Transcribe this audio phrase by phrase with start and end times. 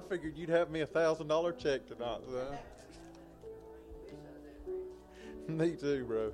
[0.00, 2.20] I figured you'd have me a thousand dollar check tonight.
[2.26, 2.58] So.
[5.48, 6.32] me too, bro.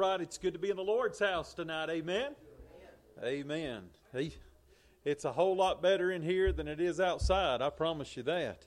[0.00, 1.90] Right, it's good to be in the Lord's house tonight.
[1.90, 2.34] Amen.
[3.22, 3.82] Amen.
[4.16, 4.34] He,
[5.04, 7.60] it's a whole lot better in here than it is outside.
[7.60, 8.64] I promise you that.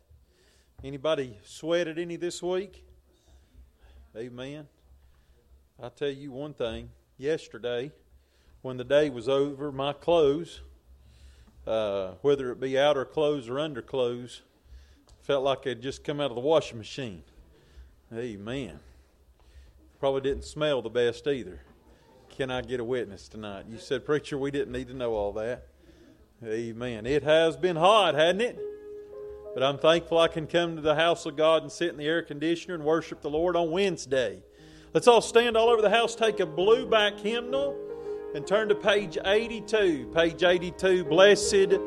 [0.83, 2.85] Anybody sweated any this week?
[4.15, 4.67] Amen.
[5.81, 6.91] I'll tell you one thing.
[7.17, 7.91] Yesterday,
[8.61, 10.61] when the day was over, my clothes,
[11.65, 14.43] uh, whether it be outer clothes or underclothes,
[15.23, 17.23] felt like they'd just come out of the washing machine.
[18.15, 18.79] Amen.
[20.03, 21.61] Probably didn't smell the best either.
[22.27, 23.67] Can I get a witness tonight?
[23.69, 25.65] You said, Preacher, we didn't need to know all that.
[26.43, 27.05] Amen.
[27.05, 28.59] It has been hot, hasn't it?
[29.53, 32.05] But I'm thankful I can come to the house of God and sit in the
[32.05, 34.43] air conditioner and worship the Lord on Wednesday.
[34.93, 37.73] Let's all stand all over the house, take a blue back hymnal,
[38.35, 40.11] and turn to page 82.
[40.13, 41.79] Page 82, Blessed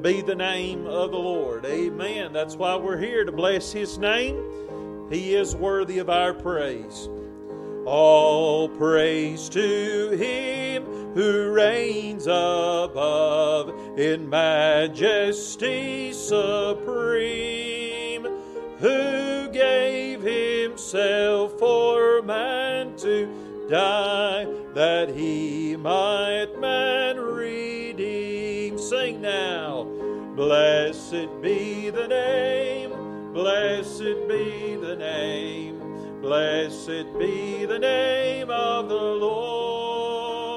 [0.00, 1.66] be the name of the Lord.
[1.66, 2.32] Amen.
[2.32, 5.08] That's why we're here to bless His name.
[5.10, 7.08] He is worthy of our praise.
[7.86, 10.84] All praise to him
[11.14, 13.68] who reigns above
[13.98, 17.06] in majesty supreme,
[18.78, 28.78] who gave himself for man to die, that he might man redeem.
[28.78, 29.84] Sing now,
[30.34, 35.93] blessed be the name, blessed be the name
[36.24, 40.54] Blessed be the name of the Lord.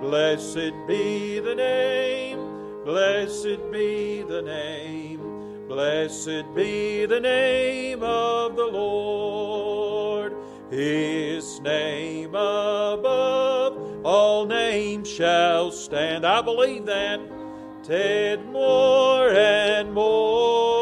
[0.00, 2.84] Blessed be the name.
[2.84, 5.66] Blessed be the name.
[5.66, 10.36] Blessed be the name of the Lord.
[10.70, 16.24] His name above all names shall stand.
[16.24, 17.18] I believe that.
[17.82, 20.75] Ted more and more.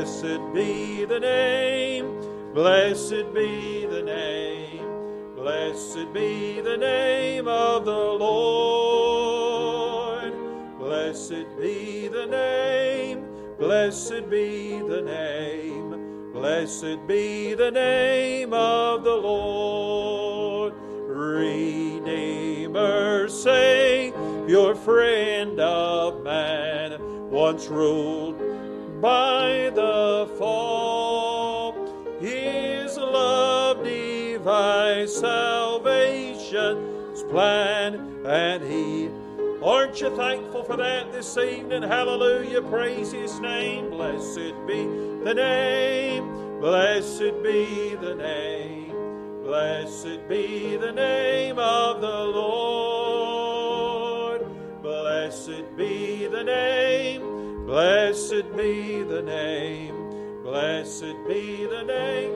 [0.00, 2.18] Blessed be the name,
[2.54, 4.86] blessed be the name,
[5.36, 8.32] blessed be the name of the Lord.
[10.78, 13.26] Blessed be the name,
[13.58, 16.32] blessed be the name.
[16.32, 20.72] Blessed be the name of the Lord.
[21.10, 22.48] Redeemer,
[23.28, 24.14] say,
[24.48, 26.98] your friend of man,
[27.30, 28.40] once ruled
[29.00, 31.74] by the fall.
[32.20, 39.10] His love devised salvation's plan, and he
[39.62, 41.82] Aren't you thankful for that this evening?
[41.82, 42.62] Hallelujah.
[42.62, 43.90] Praise His name.
[43.90, 44.84] Blessed be
[45.22, 46.60] the name.
[46.60, 49.42] Blessed be the name.
[49.42, 54.46] Blessed be the name of the Lord.
[54.80, 57.29] Blessed be the name.
[57.70, 59.94] Blessed be the name.
[60.42, 62.32] Blessed be the name.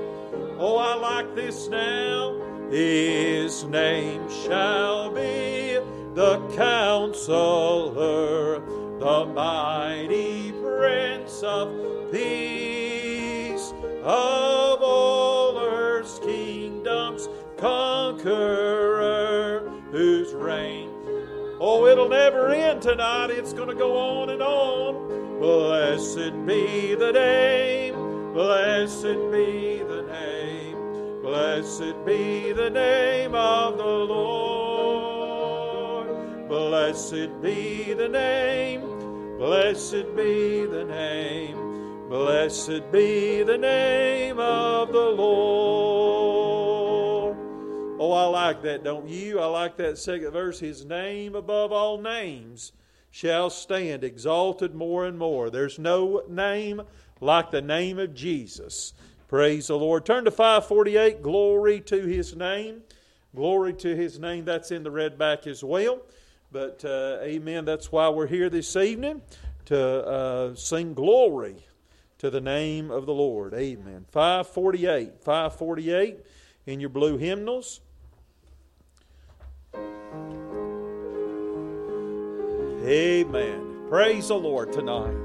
[0.61, 2.41] Oh, I like this now.
[2.71, 5.81] His name shall be
[6.15, 8.61] the counselor,
[9.01, 13.73] the mighty Prince of Peace,
[14.05, 20.91] of all earth's kingdoms, conqueror, whose reign.
[21.59, 23.31] Oh, it'll never end tonight.
[23.31, 25.24] It's going to go on and on.
[25.45, 28.33] Blessed be the name.
[28.33, 31.21] Blessed be the name.
[31.21, 35.29] Blessed be the name of the Lord.
[36.49, 39.37] Blessed be the name.
[39.37, 42.09] Blessed be the name.
[42.09, 46.17] Blessed be the name of the Lord.
[48.01, 49.41] Oh, I like that, don't you?
[49.41, 50.59] I like that second verse.
[50.59, 52.73] His name above all names
[53.15, 55.49] shall stand exalted more and more.
[55.49, 56.83] There's no name
[57.21, 58.93] like the name of Jesus.
[59.29, 60.05] Praise the Lord.
[60.05, 61.23] Turn to 548.
[61.23, 62.83] Glory to his name.
[63.33, 64.45] Glory to his name.
[64.45, 66.01] That's in the red back as well.
[66.51, 67.65] But, uh, amen.
[67.65, 69.23] That's why we're here this evening
[69.67, 71.65] to uh, sing glory
[72.19, 73.55] to the name of the Lord.
[73.55, 74.07] Amen.
[74.11, 75.23] 548.
[75.23, 76.19] 548
[76.67, 77.81] in your blue hymnals.
[82.87, 83.87] Amen.
[83.89, 85.17] Praise the Lord tonight.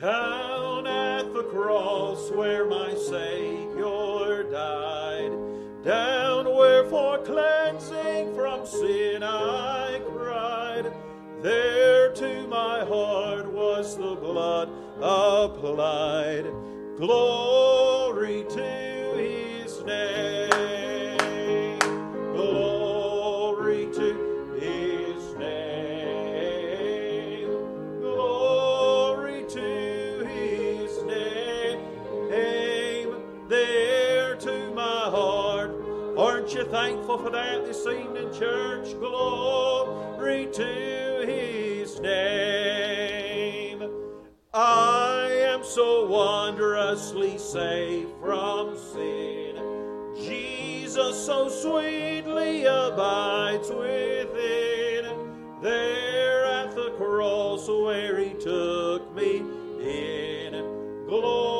[0.00, 5.32] Down at the cross where my Savior died,
[5.82, 10.92] down where for cleansing from sin I cried,
[11.42, 14.68] there to my heart was the blood
[14.98, 16.44] applied.
[16.96, 20.59] Glory to his name.
[36.70, 38.92] Thankful for that this evening, church?
[39.00, 43.82] Glory to his name.
[44.54, 49.56] I am so wondrously saved from sin.
[50.16, 55.06] Jesus so sweetly abides within.
[55.60, 59.38] There at the cross where he took me
[59.82, 60.52] in.
[61.08, 61.59] Glory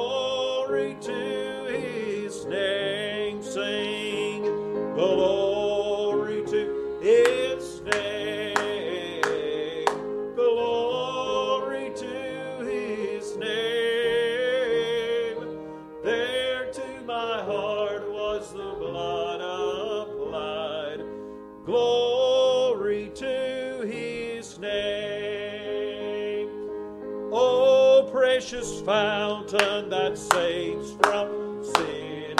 [29.60, 32.34] that saves from sin.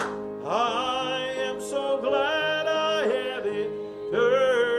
[0.46, 3.70] I am so glad I have it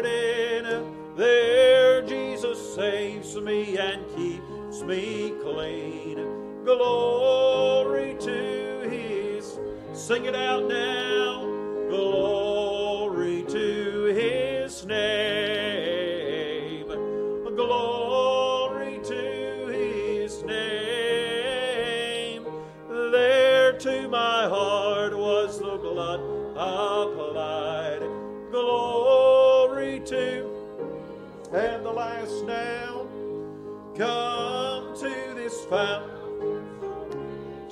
[0.05, 1.15] in.
[1.15, 6.17] There Jesus saves me and keeps me clean.
[6.65, 9.59] Glory to his.
[9.93, 11.10] Sing it out now.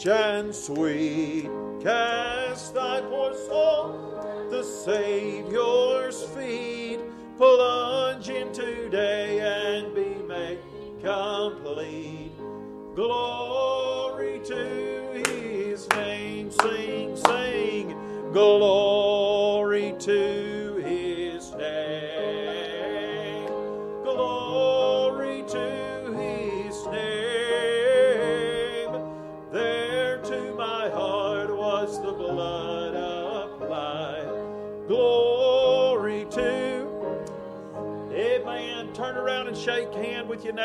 [0.06, 1.50] And sweet.
[1.82, 5.79] Cast thy poor soul the Savior's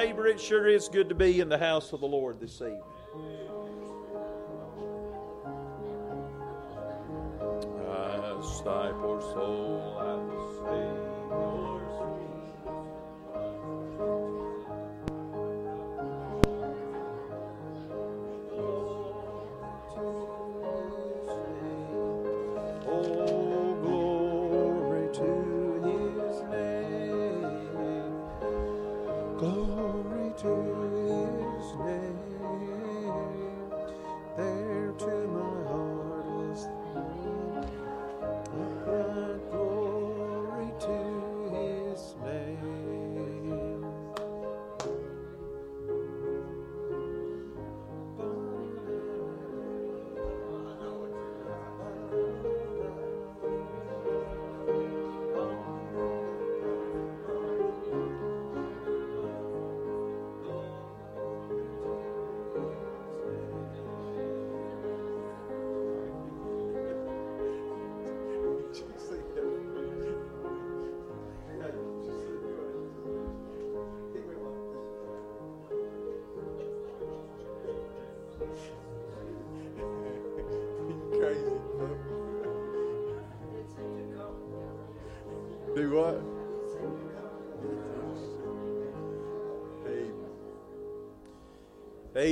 [0.04, 0.26] neighbor.
[0.26, 2.82] It sure is good to be in the house of the Lord this evening.
[7.88, 9.73] As thy poor soul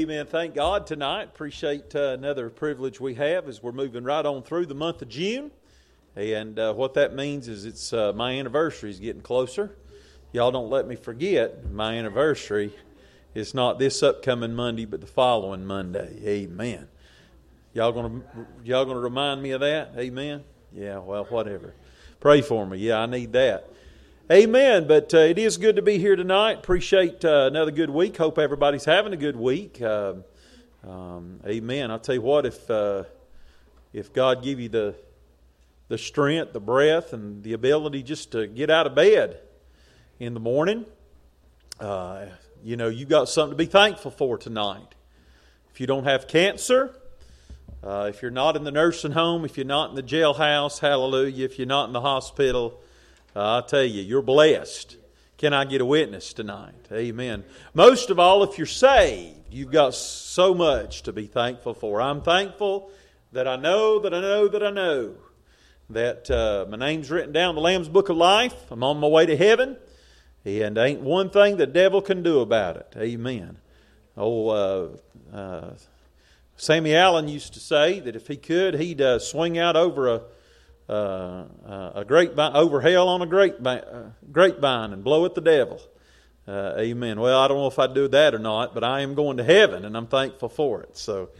[0.02, 0.26] Amen.
[0.26, 1.28] Thank God tonight.
[1.28, 5.08] Appreciate uh, another privilege we have as we're moving right on through the month of
[5.08, 5.52] June.
[6.16, 9.76] And uh, what that means is it's uh, my anniversary is getting closer.
[10.32, 12.72] Y'all don't let me forget my anniversary
[13.32, 16.20] It's not this upcoming Monday, but the following Monday.
[16.26, 16.88] Amen.
[17.72, 18.22] Y'all gonna
[18.64, 19.92] y'all gonna remind me of that?
[19.96, 20.42] Amen.
[20.72, 20.98] Yeah.
[20.98, 21.74] Well, whatever.
[22.18, 22.78] Pray for me.
[22.78, 23.70] Yeah, I need that.
[24.30, 24.86] Amen.
[24.86, 26.58] But uh, it is good to be here tonight.
[26.58, 28.16] Appreciate uh, another good week.
[28.16, 29.82] Hope everybody's having a good week.
[29.82, 30.14] Uh,
[30.88, 31.90] um, amen.
[31.90, 32.46] I'll tell you what.
[32.46, 33.02] If uh,
[33.92, 34.94] if God give you the
[35.88, 39.40] the strength, the breath, and the ability just to get out of bed
[40.20, 40.86] in the morning,
[41.80, 42.26] uh,
[42.62, 44.94] you know, you've got something to be thankful for tonight.
[45.72, 46.96] If you don't have cancer,
[47.82, 51.44] uh, if you're not in the nursing home, if you're not in the jailhouse, hallelujah,
[51.44, 52.80] if you're not in the hospital,
[53.34, 54.96] I tell you, you're blessed.
[55.38, 56.86] Can I get a witness tonight?
[56.92, 57.44] Amen.
[57.74, 62.00] Most of all, if you're saved, you've got so much to be thankful for.
[62.00, 62.90] I'm thankful
[63.32, 65.14] that I know that I know that I know
[65.90, 68.70] that uh, my name's written down in the Lamb's Book of Life.
[68.70, 69.76] I'm on my way to heaven.
[70.44, 72.94] And ain't one thing the devil can do about it.
[72.96, 73.58] Amen.
[74.16, 75.74] Oh, uh, uh,
[76.56, 80.22] Sammy Allen used to say that if he could, he'd uh, swing out over a
[80.92, 85.40] uh, uh, a grapevine, over hell on a grapevine, uh, grapevine and blow at the
[85.40, 85.80] devil.
[86.48, 87.18] amen.
[87.18, 89.44] Well, I don't know if I'd do that or not, but I am going to
[89.44, 90.96] heaven, and I'm thankful for it.
[90.96, 91.30] So.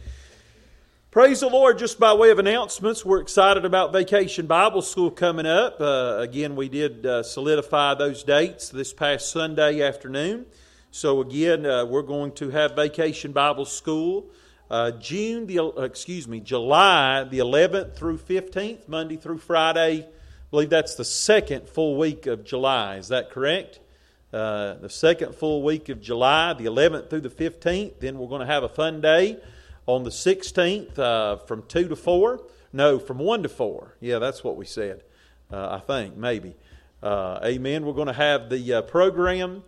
[1.11, 1.77] Praise the Lord.
[1.77, 5.79] Just by way of announcements, we're excited about Vacation Bible School coming up.
[5.79, 10.47] Uh, again, we did uh, solidify those dates this past Sunday afternoon.
[10.89, 14.25] So, again, uh, we're going to have Vacation Bible School
[14.73, 19.99] uh, June, the, uh, excuse me, July the 11th through 15th, Monday through Friday.
[19.99, 20.07] I
[20.49, 22.95] believe that's the second full week of July.
[22.95, 23.79] Is that correct?
[24.33, 27.99] Uh, the second full week of July, the 11th through the 15th.
[27.99, 29.37] Then we're going to have a fun day
[29.85, 32.41] on the 16th uh, from 2 to 4.
[32.73, 33.97] No, from 1 to 4.
[33.99, 35.03] Yeah, that's what we said,
[35.51, 36.55] uh, I think, maybe.
[37.03, 37.85] Uh, amen.
[37.85, 39.61] We're going to have the program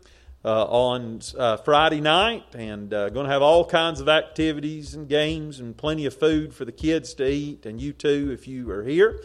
[0.46, 5.60] uh, on uh, Friday night and going to have all kinds of activities and games
[5.60, 8.84] and plenty of food for the kids to eat, and you too if you are
[8.84, 9.22] here.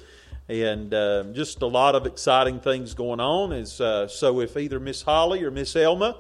[0.49, 0.91] And
[1.35, 3.53] just a lot of exciting things going on.
[3.53, 6.17] Is, so if either Miss Holly or Miss Elma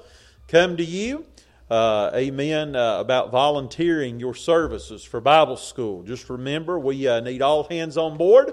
[0.46, 1.24] come to you,
[1.70, 6.02] uh, amen, uh, about volunteering your services for Bible school.
[6.02, 8.52] Just remember, we uh, need all hands on board.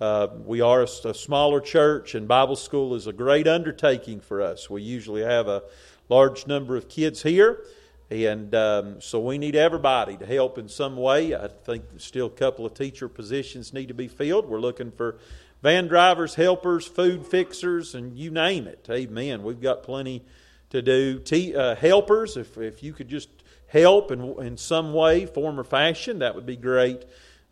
[0.00, 4.40] Uh, we are a, a, smaller church, and Bible school is a great undertaking for
[4.40, 4.70] us.
[4.70, 5.64] We usually have a
[6.08, 7.64] large number of kids here,
[8.08, 11.34] and um, so we need everybody to help in some way.
[11.34, 14.46] I think still a couple of teacher positions need to be filled.
[14.46, 15.18] We're looking for
[15.62, 18.86] van drivers, helpers, food fixers, and you name it.
[18.88, 19.42] Amen.
[19.42, 20.24] We've got plenty
[20.70, 21.18] to do.
[21.18, 23.30] T, uh, helpers, if, if you could just
[23.66, 27.04] help in, in some way, form, or fashion, that would be great.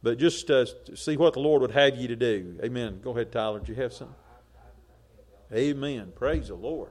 [0.07, 2.61] But just uh, see what the Lord would have you to do.
[2.63, 3.01] Amen.
[3.03, 3.59] Go ahead, Tyler.
[3.59, 4.15] Do you have something?
[5.53, 6.13] Amen.
[6.15, 6.91] Praise the Lord.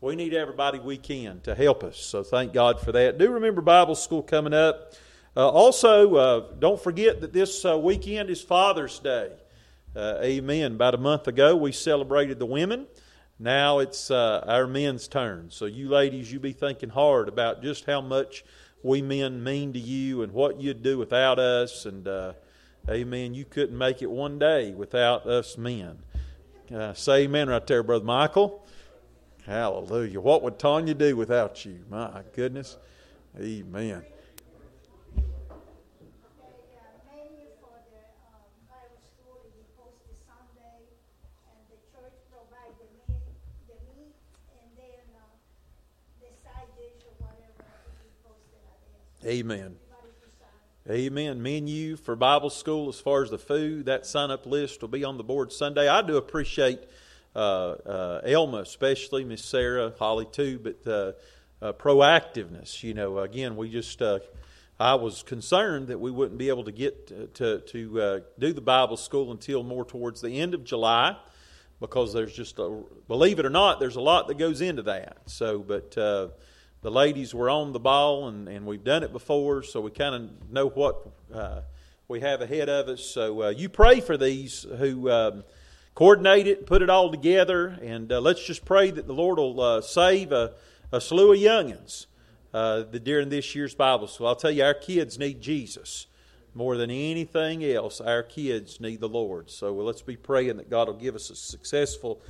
[0.00, 1.98] We need everybody we can to help us.
[1.98, 3.18] So thank God for that.
[3.18, 4.92] Do remember Bible school coming up.
[5.36, 9.32] Uh, also, uh, don't forget that this uh, weekend is Father's Day.
[9.96, 10.74] Uh, amen.
[10.74, 12.86] About a month ago, we celebrated the women.
[13.40, 15.50] Now it's uh, our men's turn.
[15.50, 18.44] So, you ladies, you be thinking hard about just how much
[18.84, 21.86] we men mean to you and what you'd do without us.
[21.86, 22.34] And, uh,
[22.88, 25.98] amen, you couldn't make it one day without us men.
[26.72, 28.64] Uh, say amen right there, Brother Michael.
[29.46, 30.20] Hallelujah.
[30.20, 31.80] What would Tanya do without you?
[31.90, 32.76] My goodness.
[33.38, 34.04] Amen.
[49.24, 49.81] Amen.
[50.90, 51.40] Amen.
[51.40, 55.04] Menu for Bible school as far as the food, that sign up list will be
[55.04, 55.86] on the board Sunday.
[55.86, 56.80] I do appreciate
[57.36, 61.12] uh, uh, Elma, especially Miss Sarah, Holly too, but uh,
[61.64, 62.82] uh proactiveness.
[62.82, 64.18] You know, again, we just, uh,
[64.80, 68.60] I was concerned that we wouldn't be able to get to, to, uh, do the
[68.60, 71.16] Bible school until more towards the end of July
[71.78, 75.18] because there's just, a, believe it or not, there's a lot that goes into that.
[75.26, 75.96] So, but
[76.82, 80.16] the ladies were on the ball, and, and we've done it before, so we kind
[80.16, 81.60] of know what uh,
[82.08, 83.04] we have ahead of us.
[83.04, 85.44] So uh, you pray for these who um,
[85.94, 89.60] coordinate it, put it all together, and uh, let's just pray that the Lord will
[89.60, 90.54] uh, save a,
[90.90, 92.06] a, slew of youngins
[92.52, 94.26] uh, during this year's Bible school.
[94.26, 96.08] I'll tell you, our kids need Jesus
[96.52, 98.00] more than anything else.
[98.00, 99.50] Our kids need the Lord.
[99.50, 102.20] So let's be praying that God will give us a successful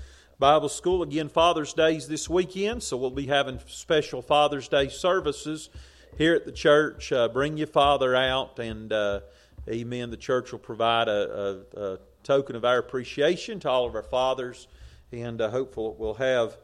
[0.42, 1.04] Bible school.
[1.04, 5.70] Again, Father's Day is this weekend, so we'll be having special Father's Day services
[6.18, 7.12] here at the church.
[7.12, 9.20] Uh, bring your father out, and uh,
[9.68, 10.10] amen.
[10.10, 14.02] The church will provide a, a, a, token of our appreciation to all of our
[14.02, 14.66] fathers,
[15.12, 16.56] and uh, hopefully we'll have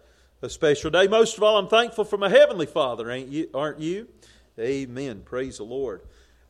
[0.42, 1.06] a special day.
[1.06, 4.08] Most of all, I'm thankful for my Heavenly Father, ain't you, aren't you?
[4.58, 5.22] Amen.
[5.24, 6.02] Praise the Lord.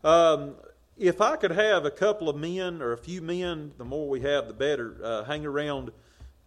[0.03, 0.55] Um,
[0.97, 4.23] if I could have a couple of men or a few men, the more we
[4.23, 5.93] have, the better, uh, hang around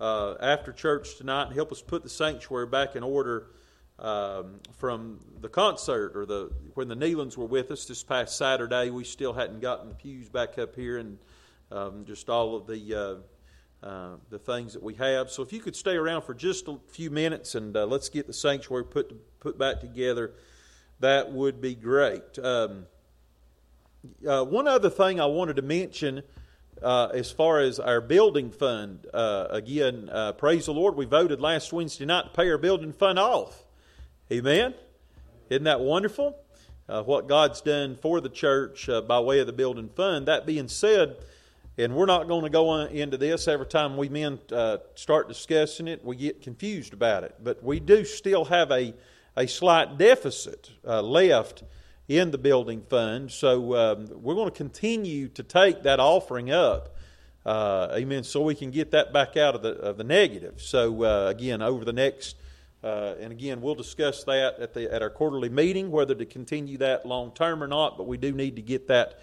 [0.02, 3.52] uh, after church tonight and help us put the sanctuary back in order
[4.00, 8.90] um, from the concert or the when the Nealons were with us this past Saturday.
[8.90, 11.20] We still hadn't gotten the pews back up here and
[11.72, 13.22] um, just all of the
[13.84, 15.30] uh, uh, the things that we have.
[15.30, 18.26] So if you could stay around for just a few minutes and uh, let's get
[18.26, 20.34] the sanctuary put put back together,
[21.00, 22.40] that would be great.
[22.40, 22.88] Um,
[24.28, 26.24] uh, one other thing I wanted to mention.
[26.82, 31.39] Uh, as far as our building fund, uh, again, uh, praise the Lord, we voted
[31.39, 33.65] last Wednesday night to pay our building fund off.
[34.32, 34.74] Amen?
[35.52, 36.36] Isn't that wonderful?
[36.89, 40.28] Uh, what God's done for the church uh, by way of the building fund.
[40.28, 41.17] That being said,
[41.78, 45.28] and we're not going to go on, into this every time we men uh, start
[45.28, 47.36] discussing it, we get confused about it.
[47.44, 48.96] But we do still have a,
[49.38, 51.62] a slight deficit left
[52.08, 53.32] in the building fund.
[53.32, 56.96] So um, we're going to continue to take that offering up.
[57.46, 58.24] Uh, amen.
[58.24, 60.62] So we can get that back out of the of the negative.
[60.62, 62.36] So uh, again, over the next,
[62.84, 66.78] uh, and again, we'll discuss that at the at our quarterly meeting whether to continue
[66.78, 67.98] that long term or not.
[67.98, 69.20] But we do need to get that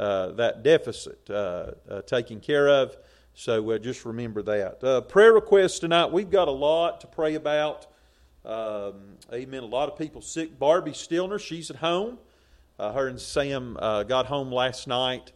[0.00, 2.96] uh, that deficit uh, uh, taken care of.
[3.34, 5.06] So just remember that.
[5.08, 6.10] prayer requests tonight.
[6.10, 7.86] We've got a lot to pray about.
[8.44, 8.94] Um,
[9.32, 9.62] amen.
[9.62, 10.58] A lot of people sick.
[10.58, 12.18] Barbie Stillner, she's at home.
[12.78, 15.32] Uh, her and Sam uh, got home last night,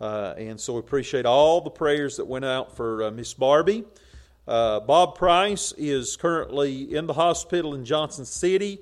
[0.00, 3.82] uh, and so we appreciate all the prayers that went out for uh, Miss Barbie.
[4.46, 8.78] Uh, Bob Price is currently in the hospital in Johnson City.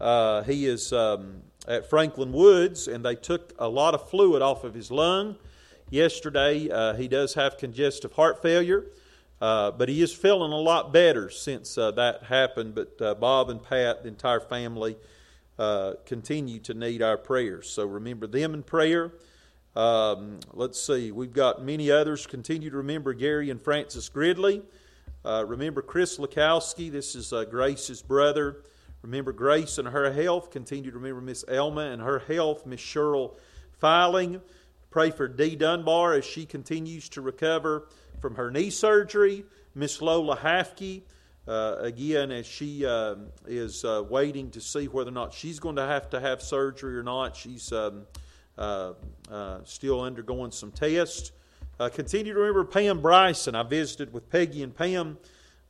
[0.00, 4.64] Uh, he is um, at Franklin Woods, and they took a lot of fluid off
[4.64, 5.36] of his lung
[5.90, 6.96] yesterday.
[6.96, 8.86] he does have congestive heart failure.
[9.42, 12.74] But he is feeling a lot better since that happened.
[12.74, 14.96] But Bob and Pat, the entire family,
[15.58, 17.68] uh, continue to need our prayers.
[17.68, 19.12] So remember them in prayer.
[19.76, 22.26] Um, let's see, we've got many others.
[22.26, 24.62] Continue to remember Gary and Francis Gridley.
[25.24, 26.90] Uh, remember Chris Lakowski.
[26.90, 28.64] This is uh, Grace's brother.
[29.02, 30.50] Remember Grace and her health.
[30.50, 32.66] Continue to remember Miss Elma and her health.
[32.66, 33.36] Miss Cheryl
[33.78, 34.40] Filing.
[34.90, 37.88] Pray for Dee Dunbar as she continues to recover
[38.22, 39.44] from her knee surgery.
[39.74, 41.02] Miss Lola Hafke
[41.46, 45.76] uh, again, as she uh, is uh, waiting to see whether or not she's going
[45.76, 48.06] to have to have surgery or not, she's um,
[48.56, 48.92] uh,
[49.28, 51.32] uh, still undergoing some tests.
[51.80, 53.56] Uh, continue to remember Pam Bryson.
[53.56, 55.18] I visited with Peggy and Pam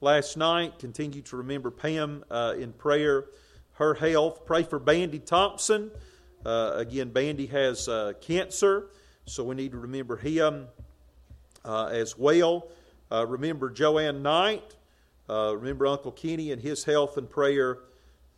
[0.03, 0.79] last night.
[0.79, 2.23] Continue to remember Pam
[2.59, 3.27] in prayer,
[3.75, 4.45] her health.
[4.45, 5.91] Pray for Bandy Thompson.
[6.45, 7.89] again, Bandy has
[8.21, 8.91] cancer,
[9.25, 10.67] so we need to remember him
[11.65, 12.69] as well.
[13.11, 14.77] remember Joanne Knight.
[15.29, 17.79] Uh, remember Uncle Kenny and his health and prayer.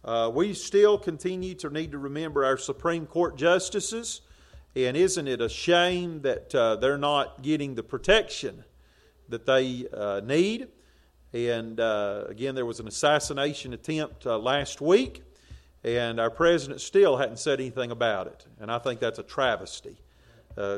[0.04, 4.20] Uh, we still continue to need to remember our Supreme Court justices.
[4.76, 8.64] And isn't it a shame that uh, they're not getting the protection
[9.28, 10.68] that they uh, need?
[11.32, 15.22] And uh, again, there was an assassination attempt uh, last week,
[15.82, 18.46] and our president still hadn't said anything about it.
[18.60, 19.96] And I think that's a travesty.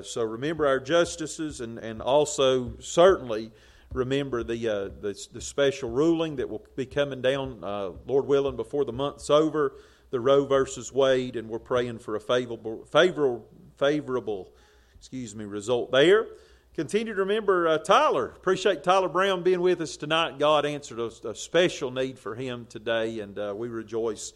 [0.03, 3.51] So remember our justices and, and also, certainly,
[3.93, 8.57] remember the, uh, the, the, special ruling that will be coming down, uh, Lord willing,
[8.57, 9.75] before the month's over,
[10.11, 14.53] the Roe versus Wade, and we're praying for a favorable, favorable, favorable
[14.99, 16.27] excuse me, result there.
[16.75, 18.35] Continue to remember uh, Tyler.
[18.37, 20.39] Appreciate Tyler Brown being with us tonight.
[20.39, 24.33] God answered a, a special need for him today, and uh, we rejoice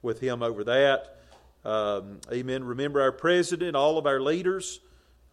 [0.00, 1.21] with him over that.
[1.64, 2.64] Um, amen.
[2.64, 4.80] Remember our president, all of our leaders.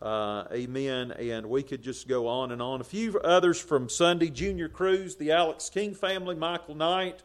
[0.01, 1.11] Uh, amen.
[1.11, 2.81] And we could just go on and on.
[2.81, 7.21] A few others from Sunday Junior Cruise, the Alex King family, Michael Knight,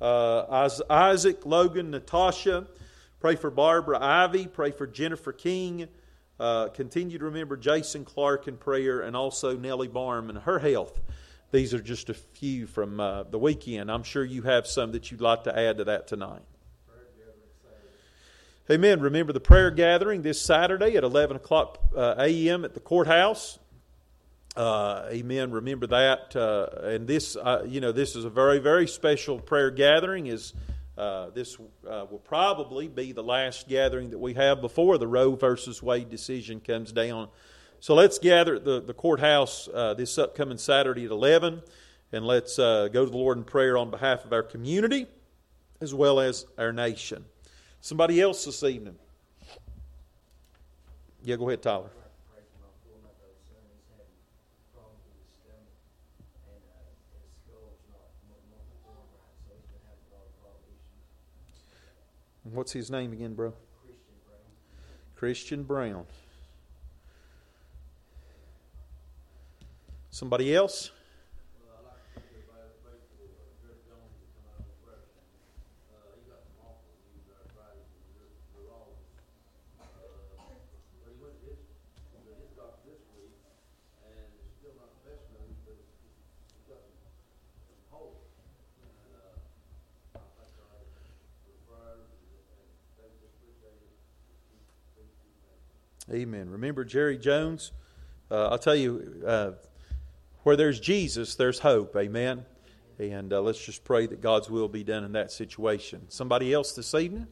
[0.00, 2.66] uh, Isaac, Logan, Natasha.
[3.20, 4.46] Pray for Barbara Ivy.
[4.46, 5.88] Pray for Jennifer King.
[6.38, 11.00] Uh, continue to remember Jason Clark in prayer and also Nellie Barm and her health.
[11.50, 13.90] These are just a few from uh, the weekend.
[13.90, 16.42] I'm sure you have some that you'd like to add to that tonight.
[18.68, 18.98] Amen.
[18.98, 22.64] Remember the prayer gathering this Saturday at 11 o'clock uh, a.m.
[22.64, 23.60] at the courthouse.
[24.56, 25.52] Uh, amen.
[25.52, 26.34] Remember that.
[26.34, 30.26] Uh, and this, uh, you know, this is a very, very special prayer gathering.
[30.26, 30.52] Is
[30.98, 31.56] uh, this
[31.88, 36.10] uh, will probably be the last gathering that we have before the Roe versus Wade
[36.10, 37.28] decision comes down.
[37.78, 41.62] So let's gather at the, the courthouse this upcoming Saturday at 11,
[42.10, 45.06] and let's go to the Lord in prayer on behalf of our community
[45.80, 47.26] as well as our nation.
[47.86, 48.96] Somebody else this evening.
[51.22, 51.88] Yeah, go ahead, Tyler.
[62.42, 63.54] What's his name again, bro?
[65.14, 66.06] Christian Brown.
[70.10, 70.90] Somebody else?
[96.56, 97.72] Remember Jerry Jones?
[98.30, 99.50] Uh, I'll tell you, uh,
[100.42, 101.94] where there's Jesus, there's hope.
[101.96, 102.46] Amen.
[102.98, 106.06] And uh, let's just pray that God's will be done in that situation.
[106.08, 107.26] Somebody else this evening?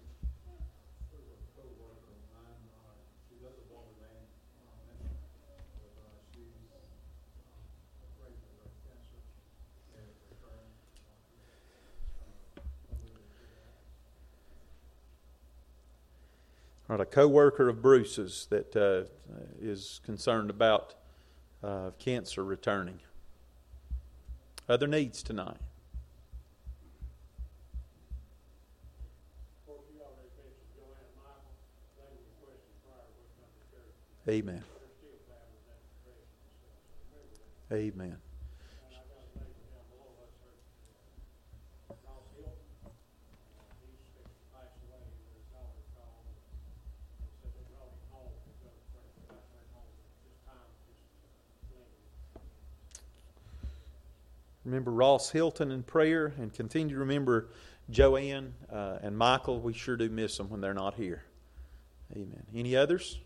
[17.04, 19.04] A co-worker of Bruce's that uh,
[19.60, 20.94] is concerned about
[21.62, 22.98] uh, cancer returning.
[24.70, 25.58] Other needs tonight.
[34.26, 34.64] Amen.
[37.70, 38.16] Amen.
[54.64, 57.48] Remember Ross Hilton in prayer and continue to remember
[57.90, 59.60] Joanne uh, and Michael.
[59.60, 61.22] We sure do miss them when they're not here.
[62.12, 62.42] Amen.
[62.54, 63.18] Any others?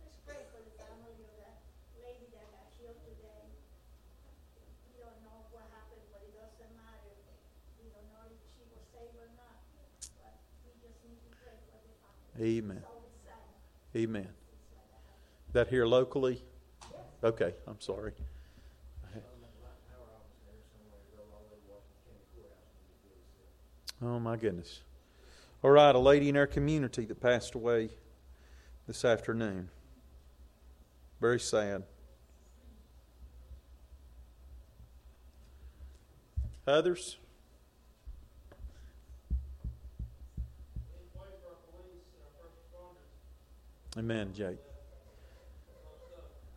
[0.00, 1.60] Let's pray for the family of that
[2.00, 3.44] lady that got killed today.
[4.88, 7.12] We don't know what happened, but it doesn't matter.
[7.76, 9.60] We don't know if she was saved or not,
[10.16, 10.32] but
[10.64, 12.56] we just need to pray for the family.
[12.56, 12.80] Amen.
[12.80, 14.00] It's always sad.
[14.00, 14.32] Amen.
[15.52, 16.40] That here locally?
[17.22, 18.12] Okay, I'm sorry.
[24.02, 24.82] Oh my goodness.
[25.62, 27.88] All right, a lady in our community that passed away
[28.86, 29.70] this afternoon.
[31.20, 31.82] Very sad.
[36.66, 37.16] Others?
[43.98, 44.58] Amen, Jake.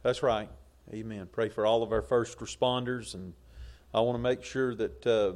[0.03, 0.49] That's right.
[0.93, 1.29] Amen.
[1.31, 3.33] Pray for all of our first responders, and
[3.93, 5.33] I want to make sure that uh,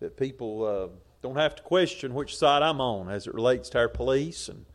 [0.00, 0.88] that people uh,
[1.22, 4.66] don't have to question which side I'm on as it relates to our police and,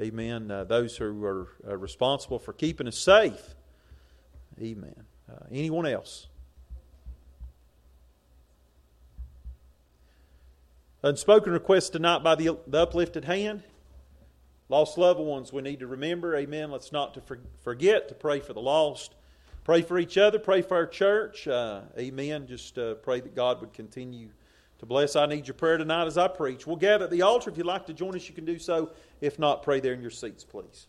[0.00, 0.50] Amen.
[0.50, 3.54] Uh, those who are uh, responsible for keeping us safe.
[4.60, 5.04] Amen.
[5.30, 6.28] Uh, anyone else?
[11.02, 13.62] Unspoken request tonight by the, the uplifted hand.
[14.68, 16.34] Lost loved ones we need to remember.
[16.36, 16.70] Amen.
[16.70, 19.14] Let's not to for, forget to pray for the lost.
[19.62, 20.38] Pray for each other.
[20.38, 21.46] Pray for our church.
[21.46, 22.46] Uh, amen.
[22.46, 24.30] Just uh, pray that God would continue
[24.82, 25.14] to bless.
[25.14, 26.66] I need your prayer tonight as I preach.
[26.66, 27.50] We'll gather at the altar.
[27.50, 28.90] If you'd like to join us, you can do so.
[29.20, 30.88] If not, pray there in your seats, please.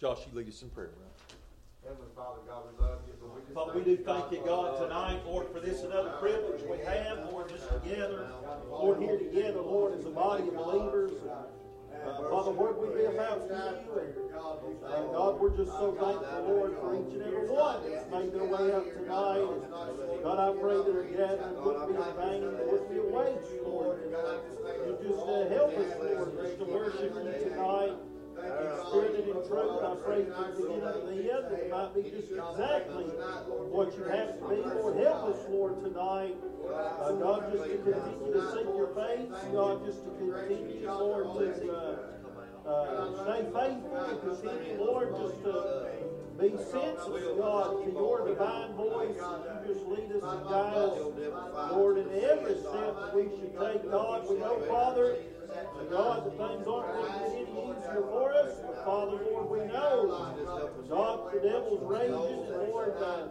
[0.00, 1.18] Josh, you lead us in prayer, brother.
[1.82, 3.14] Heavenly Father, God, we love you.
[3.54, 7.48] But we do thank you, God, tonight, Lord, for this another privilege we have, Lord,
[7.48, 8.30] just together,
[8.70, 11.12] Lord, here together, Lord, as a body of believers.
[11.28, 11.44] Uh,
[12.30, 13.58] Father, where we be about you,
[13.98, 14.14] and
[14.86, 18.46] uh, God, we're just so thankful, Lord, for each and every one that's made their
[18.46, 19.42] way up tonight.
[19.42, 23.50] And God, I pray that our gathering wouldn't be in vain, wouldn't be a waste,
[23.66, 23.98] Lord.
[23.98, 27.98] You just uh, help us, Lord, just to worship you tonight.
[28.38, 32.02] Spirit in truth, I pray from the beginning to the end that it might be
[32.10, 33.04] just exactly
[33.74, 34.62] what you have to be.
[34.62, 36.36] Lord, help us, Lord, tonight.
[36.68, 39.34] Uh, God, just to continue to seek your face.
[39.52, 45.54] God, just to continue, Lord, to uh, uh, stay faithful and continue, Lord, just to
[46.38, 49.16] be sensitive, God, to your divine voice.
[49.18, 53.90] You just lead us and guide us, Lord, in every step that we should take.
[53.90, 55.16] God, we know, Father,
[55.48, 58.52] that God, the things aren't get any easier for us.
[58.84, 60.06] Father, Lord, we know,
[60.88, 63.28] God, the devil's raging, and Lord, uh,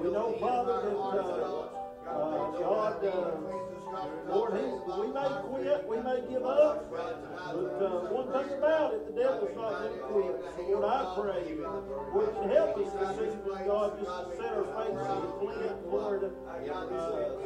[0.00, 1.68] we know, Father, that uh,
[2.06, 3.83] uh, God, uh,
[4.28, 4.66] Lord, he,
[5.00, 6.90] we may quit we may give up.
[6.90, 10.34] But uh, one thing about it, the devil's not going to quit.
[10.56, 14.66] So Lord, I pray, Lord, to help us this evening, God, just to set our
[14.74, 16.22] faces in flint, Lord.
[16.24, 16.30] Uh,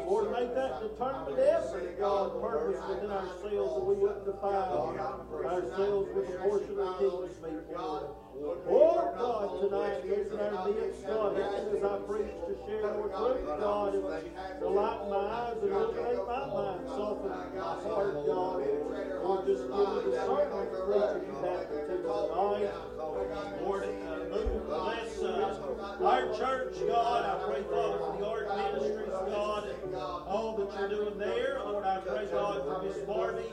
[0.06, 4.96] Lord, make that determined effort, God, purpose within ourselves that we wouldn't defile
[5.44, 8.04] ourselves with a portion of the kingdom's meat, Lord.
[8.40, 9.98] Oh God, tonight,
[10.55, 14.05] our midst, God, help me as I preach to share your truth, God, and
[14.62, 18.62] enlighten my eyes and illuminate my mind, soften my heart, God.
[19.22, 22.97] Lord, just give me discernment to preach you have to tonight.
[23.08, 24.18] Lord, uh,
[24.66, 27.24] bless uh, our church, God.
[27.24, 29.68] I pray, Father, for the art ministries, God,
[30.26, 31.60] all that you're doing there.
[31.64, 33.52] Lord, I pray, God, for Miss Barbie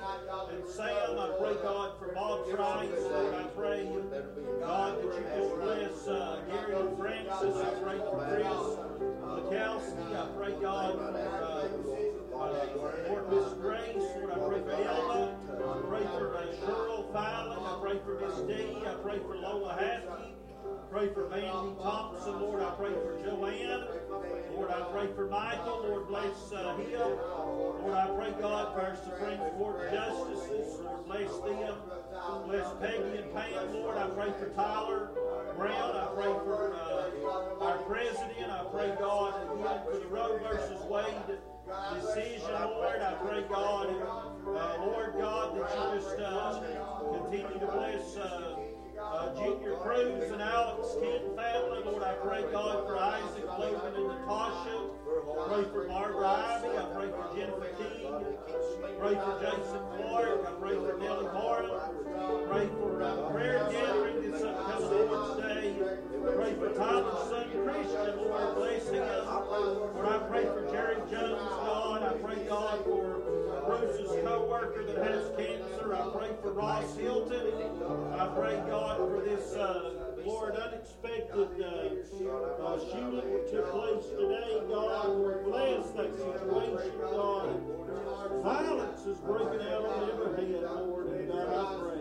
[0.51, 1.19] and Sam.
[1.19, 2.89] I pray, God, for Bob Trice.
[3.09, 3.89] Lord, I pray,
[4.59, 7.55] God, that you just bless uh, Gary and Francis.
[7.55, 8.47] I pray for Chris
[9.23, 10.15] Mikowski.
[10.15, 13.95] I pray, God, for uh, Lord, Miss Grace.
[13.95, 15.37] Lord, I pray for Elma.
[15.55, 17.65] I pray for uh, Cheryl Filing.
[17.65, 18.85] I pray for Miss Dee.
[18.85, 20.33] I pray for Lola Haskey.
[20.91, 22.61] Pray for Vandy Thompson, Lord.
[22.61, 23.87] I pray for Joanne.
[24.53, 25.85] Lord, I pray for Michael.
[25.87, 26.65] Lord, bless him.
[27.81, 30.79] Lord, I pray, God, for our Supreme Court justices.
[30.81, 31.75] Lord, bless them.
[32.47, 33.97] Bless Peggy and Pam, Lord.
[33.97, 35.09] I pray for Tyler
[35.55, 35.95] Brown.
[35.95, 38.51] I pray for uh, our president.
[38.51, 41.39] I pray, God, again for the Roe versus Wade
[41.95, 43.01] decision, Lord.
[43.01, 43.87] I pray, God,
[44.47, 46.61] uh, Lord God, that you just uh,
[47.11, 48.74] continue to bless.
[48.97, 51.83] Uh, Junior Cruz and Alex Kent family.
[51.85, 54.89] Lord, I pray, God, for Isaac, Logan, and Natasha.
[55.05, 56.77] I pray for Barbara Ivy.
[56.77, 58.25] I pray for Jennifer King.
[58.99, 60.47] Pray for Jason Clark.
[60.47, 61.81] I pray for Nellie Marlin.
[62.49, 65.75] Pray for uh, prayer gathering this upcoming Lord's Day.
[66.35, 68.17] Pray for Tyler's son Christian.
[68.17, 69.25] Lord, bless him.
[69.25, 72.03] Lord, I pray for Jerry Jones, God.
[72.03, 73.44] I pray, God, for
[73.79, 75.95] Bruce's co-worker that has cancer.
[75.95, 77.47] I pray for Ross Hilton.
[78.17, 84.61] I pray, God, for this, uh, Lord, unexpected uh, uh, shooting that took place today.
[84.69, 87.61] God, bless that situation, God.
[88.43, 91.95] Violence is breaking out on every head, Lord, and God, I pray.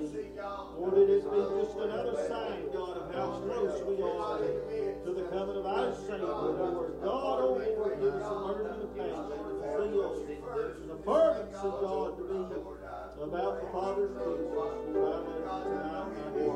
[0.78, 5.24] Lord, it has been just another sign, God, of how close we are to the
[5.28, 6.94] coming of our Savior, Lord.
[7.02, 8.34] God, oh Lord, give us a
[8.64, 14.54] and a passion and a zeal and God, to be about the Father's business.
[14.54, 14.94] Lord, you
[15.64, 16.46] tonight, I pray.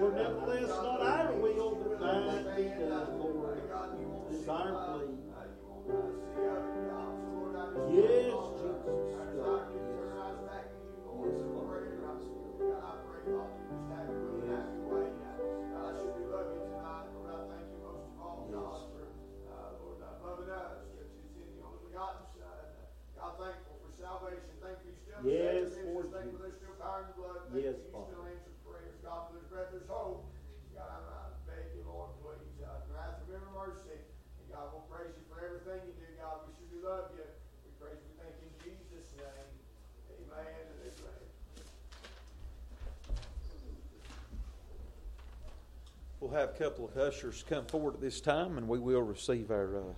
[0.00, 3.58] Lord, nevertheless, not our will, but thine be done, Lord.
[4.32, 5.14] Is our plea.
[7.90, 8.94] Yes, Jesus.
[9.36, 9.62] God.
[20.50, 20.93] Yes,
[25.94, 27.38] Lord Thank you for there's still power in the blood.
[27.48, 28.12] Thank Yes, you, you Father.
[28.12, 28.96] still answer prayers.
[29.00, 30.26] God, for there's breath, there's hope.
[30.74, 33.94] God, I, I beg you, Lord, please, uh, wrath, remember mercy.
[33.94, 36.08] And God, we'll praise you for everything you do.
[36.18, 37.24] God, we sure do love you.
[37.64, 39.50] We praise you, we thank you in Jesus' name.
[40.12, 41.24] Amen and amen.
[46.20, 49.50] We'll have a couple of ushers come forward at this time, and we will receive
[49.50, 49.94] our uh,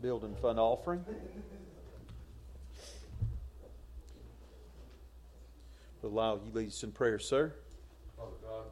[0.00, 1.04] building fund offering.
[6.02, 7.52] Allow you lead us in prayer, sir.
[8.16, 8.64] Father God,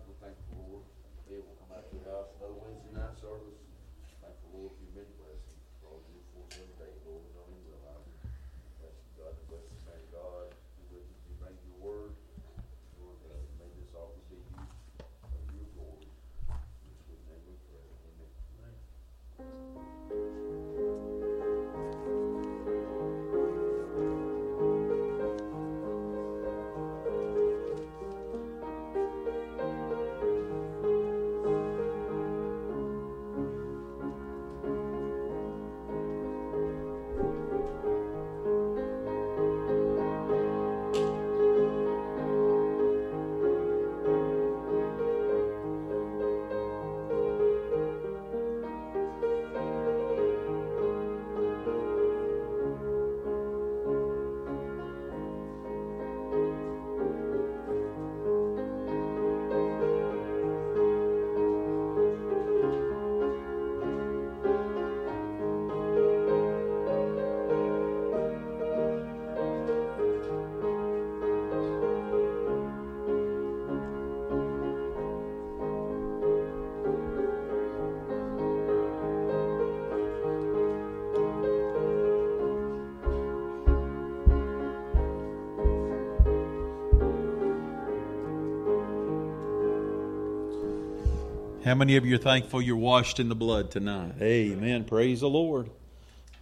[91.69, 94.15] How many of you are thankful you're washed in the blood tonight?
[94.23, 94.85] Amen.
[94.85, 95.69] Praise the Lord.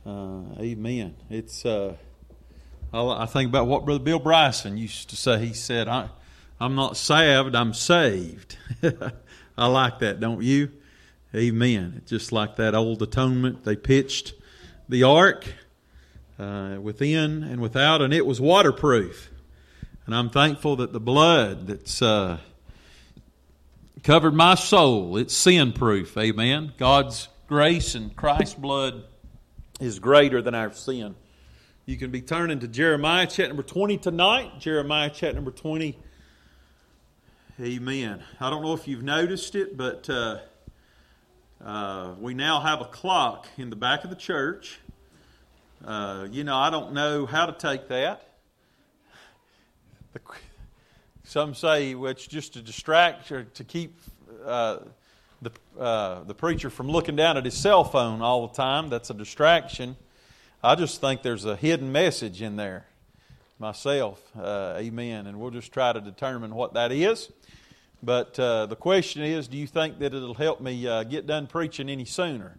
[0.06, 1.16] Uh, amen.
[1.28, 1.66] It's.
[1.66, 1.96] Uh,
[2.92, 5.44] I, think about what Brother Bill Bryson used to say.
[5.44, 6.10] He said, I,
[6.60, 7.56] "I'm not saved.
[7.56, 8.56] I'm saved."
[9.58, 10.70] I like that, don't you?
[11.34, 11.94] Amen.
[11.96, 13.64] It's just like that old atonement.
[13.64, 14.32] They pitched
[14.88, 15.44] the ark
[16.38, 19.32] uh, within and without, and it was waterproof.
[20.06, 22.38] And I'm thankful that the blood that's uh,
[24.02, 26.16] covered my soul, it's sin proof.
[26.16, 26.72] Amen.
[26.76, 29.04] God's grace and Christ's blood
[29.80, 31.14] is greater than our sin.
[31.87, 34.59] You can be turning to Jeremiah chapter number 20 tonight.
[34.59, 35.98] Jeremiah chapter number 20.
[37.61, 38.22] Amen.
[38.40, 40.38] I don't know if you've noticed it, but uh,
[41.64, 44.78] uh, we now have a clock in the back of the church.
[45.85, 48.22] Uh, you know, I don't know how to take that.
[51.26, 53.98] Some say well, it's just to distract or to keep
[54.44, 54.78] uh,
[55.42, 58.90] the, uh, the preacher from looking down at his cell phone all the time.
[58.90, 59.96] That's a distraction.
[60.62, 62.86] I just think there's a hidden message in there
[63.58, 64.22] myself.
[64.38, 65.26] Uh, amen.
[65.26, 67.28] And we'll just try to determine what that is.
[68.04, 71.48] But uh, the question is do you think that it'll help me uh, get done
[71.48, 72.56] preaching any sooner?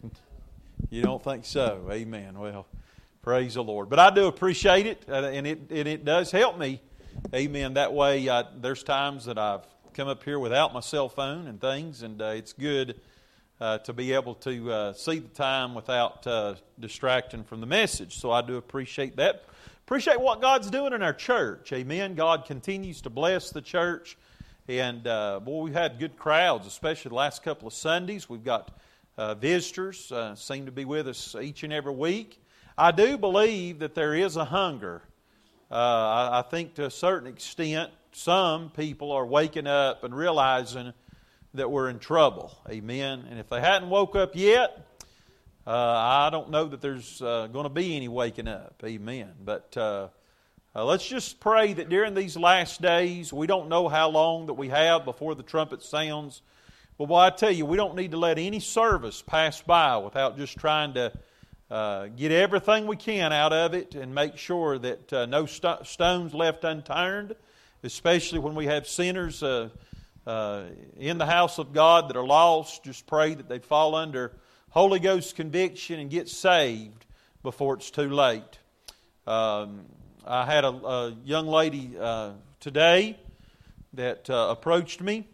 [0.88, 1.88] you don't think so?
[1.90, 2.38] Amen.
[2.38, 2.66] Well,
[3.20, 3.90] praise the Lord.
[3.90, 6.80] But I do appreciate it, uh, and it, and it does help me.
[7.34, 7.74] Amen.
[7.74, 11.60] That way, uh, there's times that I've come up here without my cell phone and
[11.60, 13.00] things, and uh, it's good.
[13.60, 18.18] Uh, to be able to uh, see the time without uh, distracting from the message.
[18.18, 19.44] So I do appreciate that.
[19.86, 21.72] Appreciate what God's doing in our church.
[21.72, 22.16] Amen.
[22.16, 24.18] God continues to bless the church.
[24.66, 28.28] And uh, boy, we've had good crowds, especially the last couple of Sundays.
[28.28, 28.76] We've got
[29.38, 32.42] visitors seem to be with us each and every week.
[32.76, 35.02] I do believe that there is a hunger.
[35.78, 40.92] I, I think to a certain extent, some people are waking up and realizing
[41.54, 42.56] that we're in trouble.
[42.68, 43.26] Amen.
[43.30, 44.86] And if they hadn't woke up yet,
[45.66, 48.82] uh, I don't know that there's uh, going to be any waking up.
[48.84, 49.32] Amen.
[49.42, 50.08] But uh,
[50.76, 54.54] uh, let's just pray that during these last days, we don't know how long that
[54.54, 56.42] we have before the trumpet sounds.
[56.98, 60.36] But what I tell you, we don't need to let any service pass by without
[60.36, 61.12] just trying to
[61.70, 65.86] uh, get everything we can out of it and make sure that uh, no st-
[65.86, 67.34] stones left unturned,
[67.82, 69.68] especially when we have sinners uh,
[70.98, 74.32] in the house of God that are lost, just pray that they'd fall under
[74.70, 77.06] Holy Ghost conviction and get saved
[77.42, 78.58] before it's too late.
[79.26, 79.82] Um,
[80.26, 83.18] I had a, a young lady uh, today
[83.92, 85.28] that uh, approached me,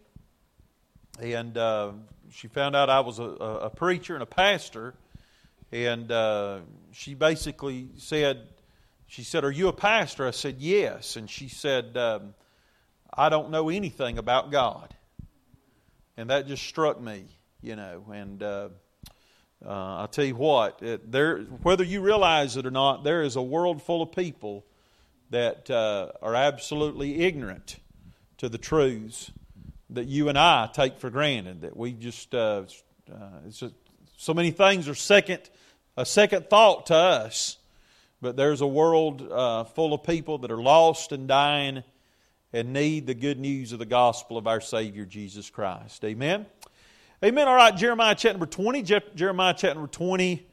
[1.19, 1.91] and uh,
[2.31, 4.93] she found out I was a, a, preacher and a pastor,
[5.71, 6.59] and uh,
[6.91, 8.47] she basically said,
[9.07, 11.97] "She said, are you a pastor?" I said, "Yes," and she said.
[11.97, 12.33] Um,
[13.13, 14.93] I don't know anything about God.
[16.15, 17.25] And that just struck me,
[17.61, 18.05] you know.
[18.13, 18.69] And uh,
[19.65, 23.35] uh, I'll tell you what, it, there, whether you realize it or not, there is
[23.35, 24.65] a world full of people
[25.29, 27.77] that uh, are absolutely ignorant
[28.37, 29.31] to the truths
[29.89, 31.61] that you and I take for granted.
[31.61, 32.63] That we just, uh,
[33.11, 33.67] uh,
[34.17, 35.49] so many things are second,
[36.01, 37.57] a second thought to us.
[38.21, 41.83] But there's a world uh, full of people that are lost and dying
[42.51, 46.03] and need the good news of the gospel of our Savior Jesus Christ.
[46.03, 46.47] Amen.
[47.23, 47.47] Amen.
[47.47, 48.81] All right, Jeremiah chapter number 20.
[48.81, 50.47] Jeremiah chapter number 20.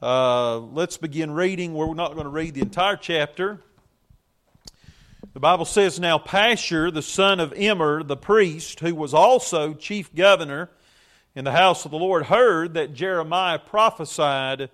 [0.00, 1.74] Uh, let's begin reading.
[1.74, 3.60] We're not going to read the entire chapter.
[5.34, 10.14] The Bible says, Now Pashur, the son of Immer, the priest, who was also chief
[10.14, 10.70] governor
[11.34, 14.70] in the house of the Lord, heard that Jeremiah prophesied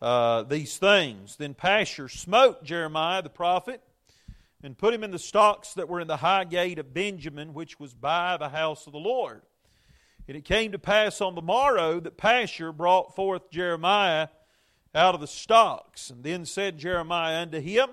[0.00, 1.36] uh, these things.
[1.36, 3.80] Then Pashur smote Jeremiah the prophet
[4.62, 7.78] and put him in the stocks that were in the high gate of Benjamin, which
[7.78, 9.42] was by the house of the Lord.
[10.28, 14.28] And it came to pass on the morrow that Pashur brought forth Jeremiah
[14.94, 16.10] out of the stocks.
[16.10, 17.90] And then said Jeremiah unto him,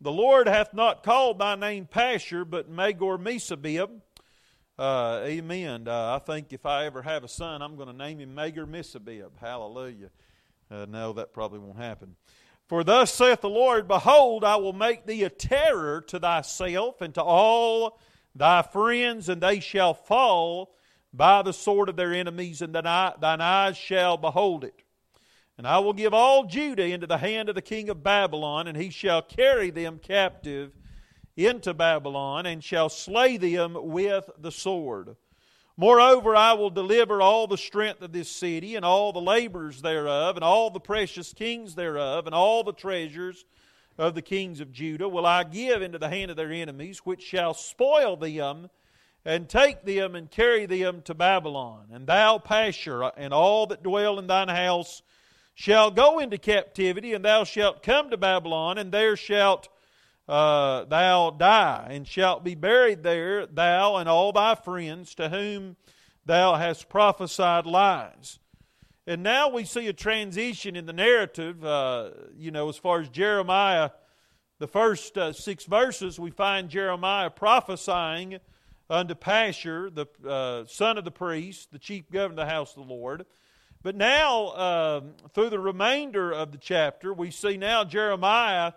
[0.00, 4.00] The Lord hath not called thy name Pashur, but Magor Missabib.
[4.78, 5.86] Uh, amen.
[5.86, 8.66] Uh, I think if I ever have a son, I'm going to name him Magor
[8.66, 9.30] Missabib.
[9.40, 10.10] Hallelujah.
[10.72, 12.16] Uh, no, that probably won't happen.
[12.66, 17.12] For thus saith the Lord, Behold, I will make thee a terror to thyself and
[17.14, 18.00] to all
[18.34, 20.74] thy friends, and they shall fall
[21.12, 22.86] by the sword of their enemies, and thine
[23.40, 24.82] eyes shall behold it.
[25.58, 28.76] And I will give all Judah into the hand of the king of Babylon, and
[28.76, 30.72] he shall carry them captive
[31.36, 35.16] into Babylon, and shall slay them with the sword.
[35.76, 40.36] Moreover, I will deliver all the strength of this city, and all the labors thereof,
[40.36, 43.44] and all the precious kings thereof, and all the treasures
[43.98, 47.22] of the kings of Judah will I give into the hand of their enemies, which
[47.22, 48.68] shall spoil them
[49.24, 51.86] and take them and carry them to Babylon.
[51.92, 55.02] And thou, Pashur, and all that dwell in thine house
[55.54, 59.68] shall go into captivity, and thou shalt come to Babylon, and there shalt
[60.32, 65.76] uh, thou die, and shalt be buried there, thou and all thy friends to whom
[66.24, 68.38] thou hast prophesied lies.
[69.06, 73.10] And now we see a transition in the narrative, uh, you know, as far as
[73.10, 73.90] Jeremiah,
[74.58, 78.38] the first uh, six verses, we find Jeremiah prophesying
[78.88, 82.86] unto Pashur, the uh, son of the priest, the chief governor of the house of
[82.86, 83.26] the Lord.
[83.82, 85.00] But now, uh,
[85.34, 88.72] through the remainder of the chapter, we see now Jeremiah,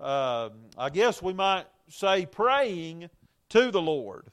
[0.00, 3.10] uh, I guess we might say, praying
[3.50, 4.26] to the Lord.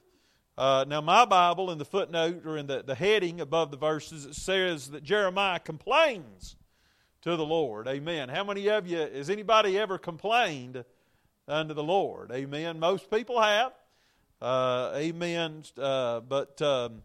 [0.58, 4.24] Uh, now, my Bible, in the footnote or in the, the heading above the verses,
[4.24, 6.56] it says that Jeremiah complains
[7.22, 7.88] to the Lord.
[7.88, 8.28] Amen.
[8.28, 10.84] How many of you, has anybody ever complained
[11.46, 12.30] unto the Lord?
[12.32, 12.78] Amen.
[12.78, 13.72] Most people have.
[14.40, 15.64] Uh, amen.
[15.76, 17.02] Uh, but um,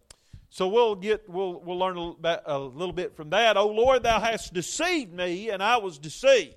[0.49, 3.55] so we'll get we'll we'll learn a little, bit, a little bit from that.
[3.55, 6.55] Oh Lord, Thou hast deceived me, and I was deceived.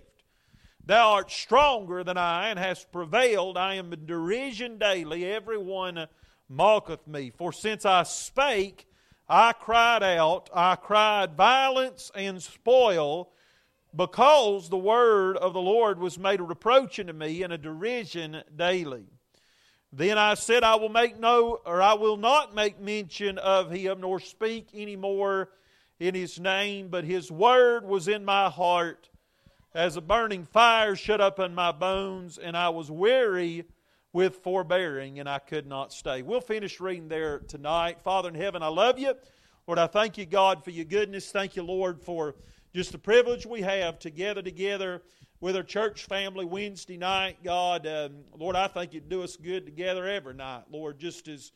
[0.87, 3.57] Thou art stronger than I, and hast prevailed.
[3.57, 5.25] I am in derision daily.
[5.25, 6.07] Everyone
[6.49, 7.31] mocketh me.
[7.31, 8.87] For since I spake,
[9.27, 10.51] I cried out.
[10.53, 13.31] I cried violence and spoil,
[13.97, 18.43] because the word of the Lord was made a reproach unto me and a derision
[18.55, 19.07] daily.
[19.91, 24.03] Then I said, I will make no, or I will not make mention of him,
[24.03, 25.49] nor speak any more
[25.99, 29.09] in his name, but his word was in my heart
[29.75, 33.65] as a burning fire shut up in my bones, and I was weary
[34.13, 36.23] with forbearing, and I could not stay.
[36.23, 38.01] We'll finish reading there tonight.
[38.01, 39.15] Father in heaven, I love you.
[39.67, 41.33] Lord, I thank you, God, for your goodness.
[41.33, 42.37] Thank you, Lord, for
[42.73, 45.03] just the privilege we have to gather together
[45.41, 47.39] with our church family Wednesday night.
[47.43, 50.63] God, um, Lord, I think it'd do us good together every night.
[50.71, 51.51] Lord, just as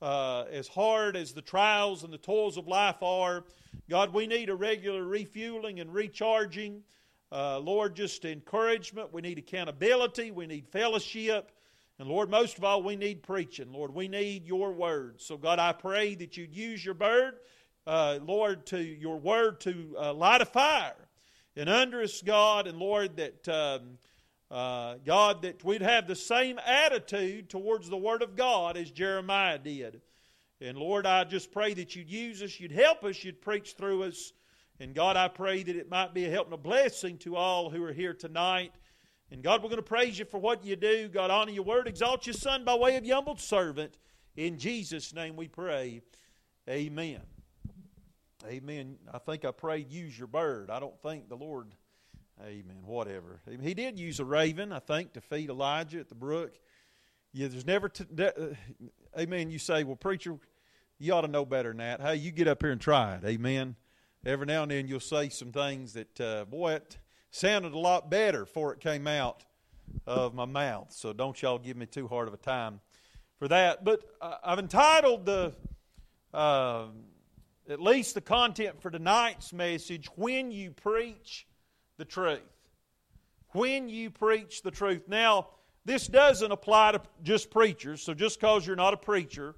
[0.00, 3.44] uh, as hard as the trials and the toils of life are,
[3.88, 6.82] God, we need a regular refueling and recharging.
[7.32, 9.12] Uh, Lord, just encouragement.
[9.12, 10.30] We need accountability.
[10.30, 11.50] We need fellowship.
[11.98, 13.72] And Lord, most of all, we need preaching.
[13.72, 15.20] Lord, we need your word.
[15.20, 17.34] So, God, I pray that you'd use your word,
[17.86, 21.08] uh, Lord, to your word to uh, light a fire
[21.56, 23.98] and under us, God, and Lord, that um,
[24.50, 29.58] uh, God, that we'd have the same attitude towards the Word of God as Jeremiah
[29.58, 30.00] did.
[30.60, 34.04] And Lord, I just pray that you'd use us, you'd help us, you'd preach through
[34.04, 34.32] us.
[34.82, 37.70] And God, I pray that it might be a help and a blessing to all
[37.70, 38.72] who are here tonight.
[39.30, 41.08] And God, we're going to praise you for what you do.
[41.08, 41.86] God, honor your word.
[41.86, 43.96] Exalt your Son by way of your humbled servant.
[44.34, 46.02] In Jesus' name we pray.
[46.68, 47.20] Amen.
[48.44, 48.96] Amen.
[49.14, 50.68] I think I prayed use your bird.
[50.68, 51.68] I don't think the Lord,
[52.40, 53.40] amen, whatever.
[53.60, 56.58] He did use a raven, I think, to feed Elijah at the brook.
[57.32, 58.30] Yeah, there's never, t- uh,
[59.16, 59.48] amen.
[59.48, 60.38] You say, well, preacher,
[60.98, 62.00] you ought to know better than that.
[62.00, 63.24] Hey, you get up here and try it.
[63.24, 63.76] Amen.
[64.24, 66.96] Every now and then you'll say some things that, uh, boy, it
[67.30, 69.44] sounded a lot better before it came out
[70.06, 70.92] of my mouth.
[70.92, 72.80] So don't y'all give me too hard of a time
[73.38, 73.84] for that.
[73.84, 75.52] But uh, I've entitled the.
[76.32, 76.86] Uh,
[77.68, 81.46] at least the content for tonight's message when you preach
[81.96, 82.40] the truth.
[83.50, 85.02] When you preach the truth.
[85.08, 85.48] Now,
[85.84, 89.54] this doesn't apply to just preachers, so just because you're not a preacher,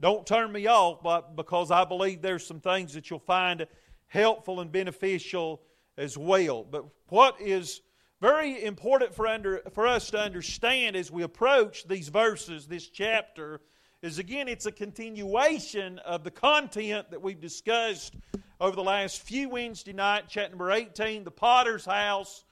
[0.00, 3.66] don't turn me off but because I believe there's some things that you'll find
[4.08, 5.62] helpful and beneficial
[5.98, 6.64] as well.
[6.64, 7.80] But what is
[8.20, 13.60] very important for, under, for us to understand as we approach these verses, this chapter,
[14.02, 18.14] is again, it's a continuation of the content that we've discussed
[18.60, 20.32] over the last few Wednesday nights.
[20.32, 22.44] Chat number 18, the potter's house.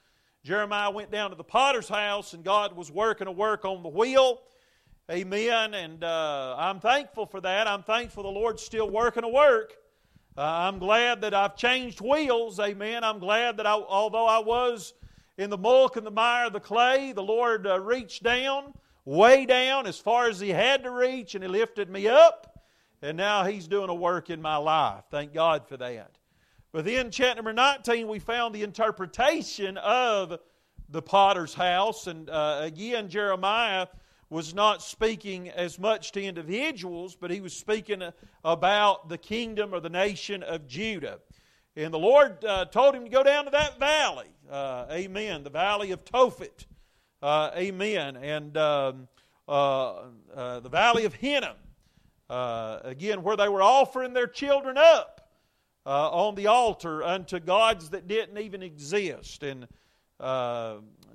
[0.43, 3.89] Jeremiah went down to the potter's house and God was working a work on the
[3.89, 4.41] wheel.
[5.09, 5.73] Amen.
[5.73, 7.67] And uh, I'm thankful for that.
[7.67, 9.73] I'm thankful the Lord's still working a work.
[10.37, 12.59] Uh, I'm glad that I've changed wheels.
[12.59, 13.05] Amen.
[13.05, 14.93] I'm glad that I, although I was
[15.37, 18.73] in the muck and the mire of the clay, the Lord uh, reached down
[19.05, 22.65] way down as far as He had to reach, and He lifted me up.
[23.01, 25.05] And now He's doing a work in my life.
[25.09, 26.17] Thank God for that.
[26.73, 30.37] But then, chapter number 19, we found the interpretation of
[30.89, 32.07] the potter's house.
[32.07, 33.87] And uh, again, Jeremiah
[34.35, 38.03] was not speaking as much to individuals, but he was speaking
[38.43, 41.19] about the kingdom or the nation of Judah.
[41.77, 44.27] And the Lord uh, told him to go down to that valley.
[44.51, 45.45] Uh, amen.
[45.45, 46.65] The valley of Tophet.
[47.21, 48.17] Uh, amen.
[48.17, 49.07] And um,
[49.47, 50.01] uh,
[50.35, 51.55] uh, the valley of Hinnom,
[52.29, 55.29] uh, again, where they were offering their children up
[55.85, 59.43] on the altar unto gods that didn't even exist.
[59.43, 59.65] And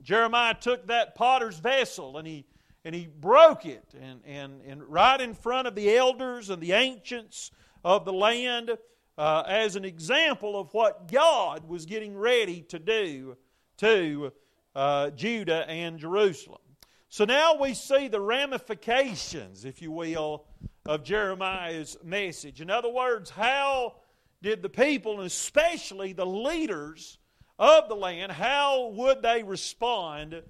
[0.02, 2.46] Jeremiah took that potter's vessel and he
[2.85, 6.72] and he broke it, and, and, and right in front of the elders and the
[6.72, 7.51] ancients
[7.85, 8.76] of the land
[9.18, 13.37] uh, as an example of what God was getting ready to do
[13.78, 14.33] to
[14.74, 16.61] uh, Judah and Jerusalem.
[17.09, 20.47] So now we see the ramifications, if you will,
[20.87, 22.61] of Jeremiah's message.
[22.61, 23.97] In other words, how
[24.43, 27.18] did the people, and especially the leaders
[27.59, 30.43] of the land, how would they respond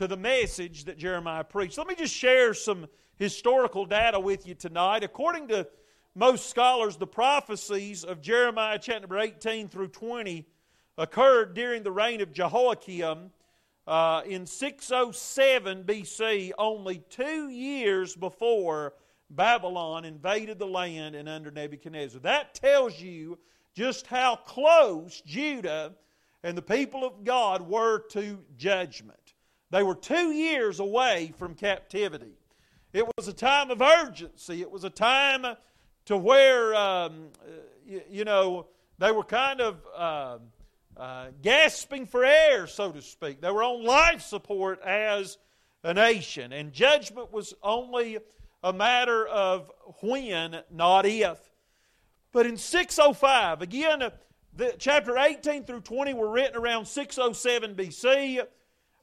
[0.00, 1.76] to the message that Jeremiah preached?
[1.76, 2.86] Let me just share some
[3.16, 5.04] historical data with you tonight.
[5.04, 5.68] According to
[6.14, 10.46] most scholars, the prophecies of Jeremiah chapter 18 through 20
[10.96, 13.30] occurred during the reign of Jehoiakim
[13.86, 18.94] uh, in 607 BC, only two years before
[19.28, 22.22] Babylon invaded the land and under Nebuchadnezzar.
[22.22, 23.38] That tells you
[23.74, 25.92] just how close Judah
[26.42, 29.29] and the people of God were to judgment.
[29.70, 32.32] They were two years away from captivity.
[32.92, 34.60] It was a time of urgency.
[34.60, 35.46] It was a time
[36.06, 37.28] to where, um,
[37.86, 38.66] you, you, know,
[38.98, 40.38] they were kind of uh,
[40.96, 43.40] uh, gasping for air, so to speak.
[43.40, 45.38] They were on life support as
[45.84, 48.18] a nation, and judgment was only
[48.62, 49.70] a matter of
[50.02, 51.38] when, not if.
[52.32, 54.10] But in 605, again,
[54.54, 58.44] the, chapter 18 through 20 were written around 607 BC.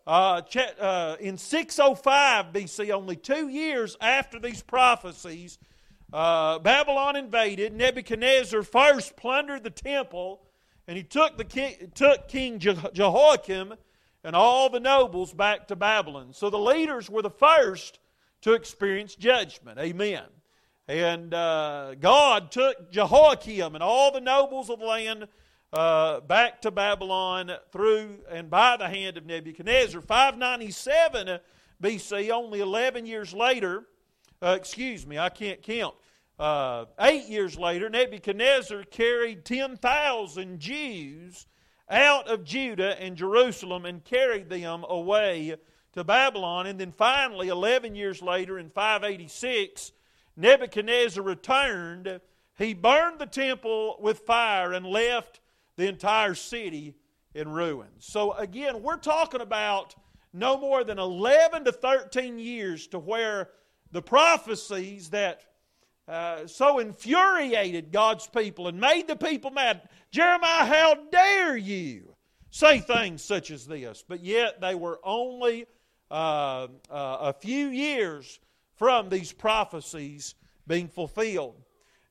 [0.07, 0.41] Uh,
[0.79, 5.59] uh, in 605 BC, only two years after these prophecies,
[6.13, 7.73] uh, Babylon invaded.
[7.73, 10.45] Nebuchadnezzar first plundered the temple,
[10.87, 13.73] and he took, the king, took King Jehoiakim
[14.23, 16.31] and all the nobles back to Babylon.
[16.31, 17.99] So the leaders were the first
[18.43, 19.77] to experience judgment.
[19.77, 20.23] Amen.
[20.87, 25.27] And uh, God took Jehoiakim and all the nobles of the land
[25.73, 30.01] uh, back to Babylon through and by the hand of Nebuchadnezzar.
[30.01, 31.39] 597
[31.81, 33.85] BC, only 11 years later,
[34.41, 35.95] uh, excuse me, I can't count.
[36.39, 41.47] Uh, eight years later, Nebuchadnezzar carried 10,000 Jews
[41.89, 45.55] out of Judah and Jerusalem and carried them away
[45.93, 46.67] to Babylon.
[46.67, 49.91] And then finally, 11 years later, in 586,
[50.35, 52.21] Nebuchadnezzar returned.
[52.57, 55.41] He burned the temple with fire and left
[55.77, 56.95] the entire city
[57.33, 58.05] in ruins.
[58.05, 59.95] So, again, we're talking about
[60.33, 63.49] no more than 11 to 13 years to where
[63.91, 65.41] the prophecies that
[66.07, 69.81] uh, so infuriated God's people and made the people mad.
[70.11, 72.15] Jeremiah, how dare you
[72.49, 74.03] say things such as this?
[74.07, 75.65] But yet they were only
[76.09, 78.39] uh, uh, a few years
[78.77, 81.61] from these prophecies being fulfilled.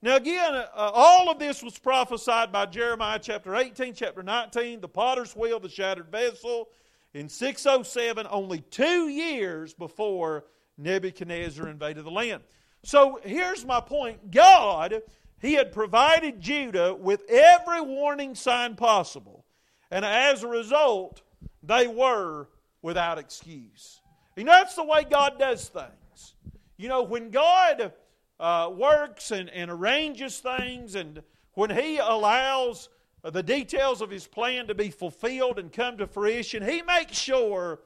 [0.07, 4.87] Now, again, uh, all of this was prophesied by Jeremiah chapter 18, chapter 19, the
[4.87, 6.69] potter's wheel, the shattered vessel,
[7.13, 10.45] in 607, only two years before
[10.79, 12.45] Nebuchadnezzar invaded the land.
[12.85, 15.03] So here's my point God,
[15.41, 19.45] He had provided Judah with every warning sign possible.
[19.91, 21.23] And as a result,
[21.65, 22.47] they were
[22.81, 24.01] without excuse.
[24.37, 26.37] You know, that's the way God does things.
[26.77, 27.93] You know, when God
[28.39, 31.23] uh, works and, and arranges things, and
[31.55, 32.89] when He allows
[33.23, 37.81] the details of His plan to be fulfilled and come to fruition, He makes sure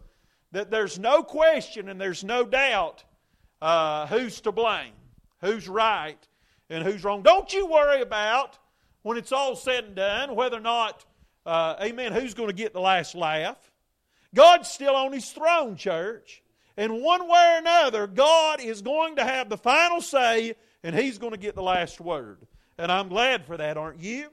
[0.52, 3.04] that there's no question and there's no doubt
[3.62, 4.92] uh, who's to blame,
[5.40, 6.18] who's right,
[6.68, 7.22] and who's wrong.
[7.22, 8.58] Don't you worry about
[9.02, 11.04] when it's all said and done whether or not,
[11.46, 13.58] uh, amen, who's going to get the last laugh.
[14.34, 16.42] God's still on His throne, church.
[16.76, 21.18] And one way or another, God is going to have the final say, and He's
[21.18, 22.46] going to get the last word.
[22.78, 24.28] And I'm glad for that, aren't you?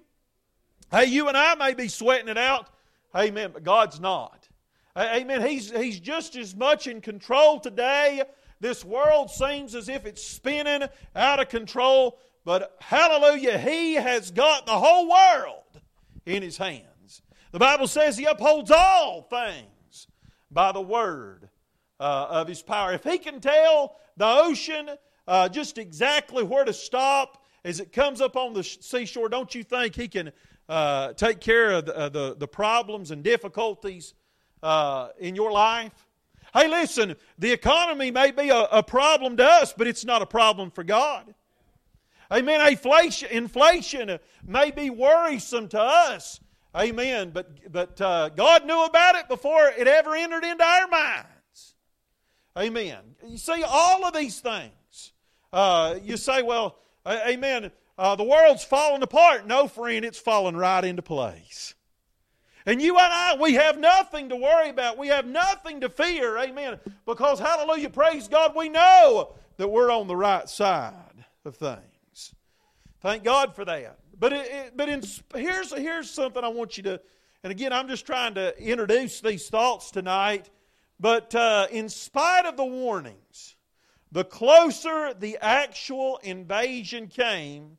[0.92, 2.70] Hey, you and I may be sweating it out.
[3.16, 4.48] Amen, but God's not.
[4.96, 5.46] Amen.
[5.46, 8.24] He's, he's just as much in control today
[8.60, 14.66] this world seems as if it's spinning out of control, but hallelujah, He has got
[14.66, 15.82] the whole world
[16.26, 17.22] in His hands.
[17.52, 20.08] The Bible says He upholds all things
[20.50, 21.50] by the word
[22.00, 22.94] uh, of His power.
[22.94, 24.90] If He can tell the ocean
[25.28, 29.64] uh, just exactly where to stop as it comes up on the seashore, don't you
[29.64, 30.32] think He can
[30.70, 34.14] uh, take care of the, uh, the, the, problems and difficulties
[34.64, 35.94] uh, in your life?
[36.54, 40.26] Hey, listen, the economy may be a, a problem to us, but it's not a
[40.26, 41.34] problem for God.
[42.32, 42.66] Amen.
[42.68, 46.40] Inflation, inflation may be worrisome to us.
[46.76, 47.32] Amen.
[47.34, 51.28] But, but uh, God knew about it before it ever entered into our minds.
[52.58, 52.98] Amen.
[53.26, 55.14] You see, all of these things.
[55.54, 59.46] Uh, you say, well, amen, uh, the world's falling apart.
[59.46, 61.76] No, friend, it's falling right into place.
[62.66, 64.98] And you and I, we have nothing to worry about.
[64.98, 66.38] We have nothing to fear.
[66.38, 66.80] Amen.
[67.06, 70.94] Because, hallelujah, praise God, we know that we're on the right side
[71.46, 72.36] of things.
[73.02, 74.00] Thank God for that.
[74.20, 75.02] But, it, it, but in,
[75.34, 77.02] here's, here's something I want you to,
[77.44, 80.50] and again, I'm just trying to introduce these thoughts tonight.
[81.00, 83.56] But uh, in spite of the warnings,
[84.12, 87.78] the closer the actual invasion came,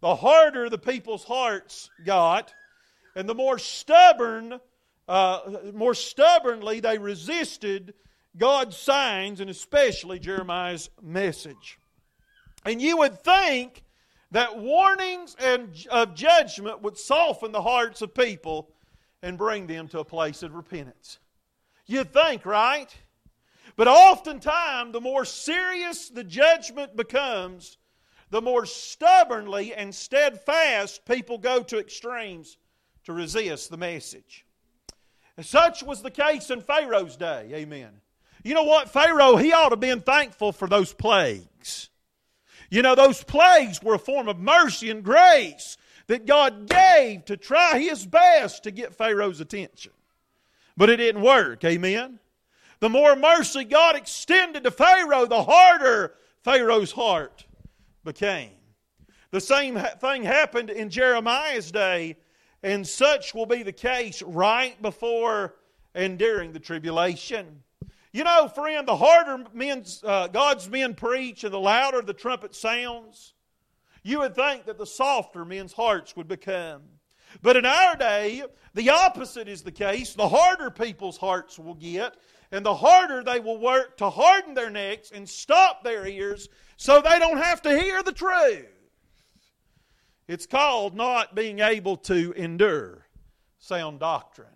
[0.00, 2.52] the harder the people's hearts got
[3.14, 4.58] and the more stubborn,
[5.06, 5.40] uh,
[5.74, 7.94] more stubbornly they resisted
[8.36, 11.78] God's signs and especially Jeremiah's message.
[12.64, 13.82] And you would think
[14.30, 18.70] that warnings and of judgment would soften the hearts of people
[19.22, 21.18] and bring them to a place of repentance.
[21.90, 22.88] You'd think, right?
[23.74, 27.78] But oftentimes, the more serious the judgment becomes,
[28.30, 32.58] the more stubbornly and steadfast people go to extremes
[33.04, 34.46] to resist the message.
[35.36, 37.50] And such was the case in Pharaoh's day.
[37.54, 37.90] Amen.
[38.44, 38.90] You know what?
[38.90, 41.88] Pharaoh, he ought to have been thankful for those plagues.
[42.70, 45.76] You know, those plagues were a form of mercy and grace
[46.06, 49.92] that God gave to try his best to get Pharaoh's attention.
[50.80, 51.62] But it didn't work.
[51.62, 52.18] Amen.
[52.78, 57.44] The more mercy God extended to Pharaoh, the harder Pharaoh's heart
[58.02, 58.52] became.
[59.30, 62.16] The same thing happened in Jeremiah's day
[62.62, 65.56] and such will be the case right before
[65.94, 67.62] and during the tribulation.
[68.12, 72.54] You know, friend, the harder men's, uh, God's men preach and the louder the trumpet
[72.54, 73.34] sounds,
[74.02, 76.80] you would think that the softer men's hearts would become.
[77.42, 78.42] But in our day,
[78.74, 80.14] the opposite is the case.
[80.14, 82.16] The harder people's hearts will get,
[82.52, 87.00] and the harder they will work to harden their necks and stop their ears so
[87.00, 88.66] they don't have to hear the truth.
[90.28, 93.06] It's called not being able to endure
[93.58, 94.48] sound doctrine.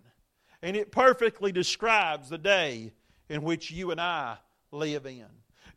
[0.61, 2.93] And it perfectly describes the day
[3.29, 4.37] in which you and I
[4.71, 5.25] live in.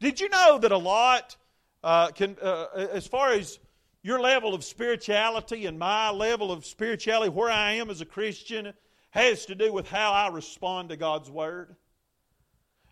[0.01, 1.37] Did you know that a lot,
[1.83, 3.59] uh, can, uh, as far as
[4.03, 8.73] your level of spirituality and my level of spirituality, where I am as a Christian,
[9.11, 11.77] has to do with how I respond to God's Word?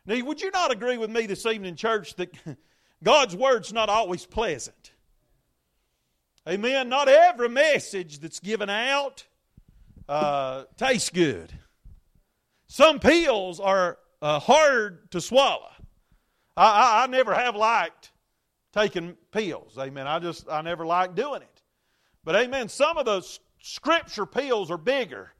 [0.06, 2.30] Now, would you not agree with me this evening, in church, that
[3.02, 4.92] God's Word's not always pleasant?
[6.48, 6.88] Amen.
[6.88, 9.24] Not every message that's given out
[10.08, 11.52] uh, tastes good.
[12.68, 15.70] Some pills are uh, hard to swallow.
[16.56, 18.12] I, I, I, never have liked
[18.76, 19.78] taking pills.
[19.78, 20.06] Amen.
[20.06, 21.62] I just I never liked doing it.
[22.24, 22.68] But amen.
[22.68, 25.32] Some of those scripture pills are bigger,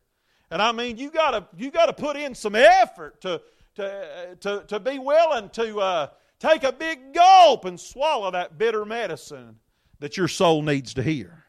[0.51, 3.43] and I mean you gotta you gotta put in some effort to
[3.75, 6.07] to to, to be willing to uh,
[6.39, 9.57] take a big gulp and swallow that bitter medicine
[9.99, 11.45] that your soul needs to hear.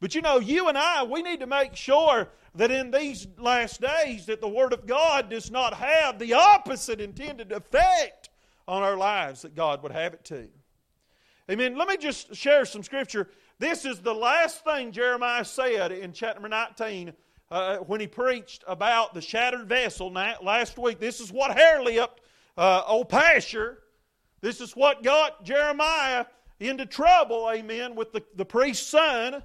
[0.00, 3.80] But you know, you and I, we need to make sure that in these last
[3.80, 8.28] days that the Word of God does not have the opposite intended effect
[8.66, 10.48] on our lives that God would have it to.
[11.50, 11.78] Amen.
[11.78, 13.30] Let me just share some scripture.
[13.58, 17.14] This is the last thing Jeremiah said in chapter 19
[17.50, 21.00] uh, when he preached about the shattered vessel last week.
[21.00, 22.20] This is what Harley up
[22.58, 23.76] uh, old Pashur,
[24.42, 26.26] this is what got Jeremiah
[26.60, 29.42] into trouble, amen, with the, the priest's son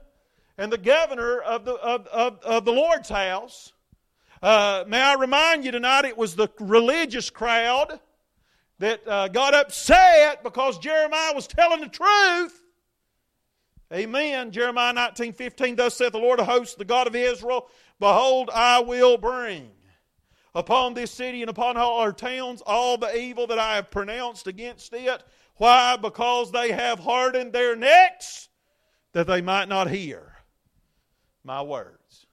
[0.58, 3.72] and the governor of the, of, of, of the Lord's house.
[4.42, 8.00] Uh, may I remind you tonight, it was the religious crowd
[8.84, 12.62] that uh, got upset because Jeremiah was telling the truth.
[13.94, 14.52] Amen.
[14.52, 17.70] Jeremiah 19 15, thus saith the Lord of hosts, the God of Israel,
[18.00, 19.72] Behold, I will bring
[20.54, 24.48] upon this city and upon all our towns all the evil that I have pronounced
[24.48, 25.24] against it
[25.56, 25.98] why?
[25.98, 28.50] Because they have hardened their necks
[29.14, 30.34] that they might not hear
[31.44, 32.26] my words.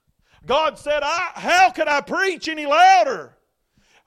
[0.46, 3.36] God said, I, How could I preach any louder?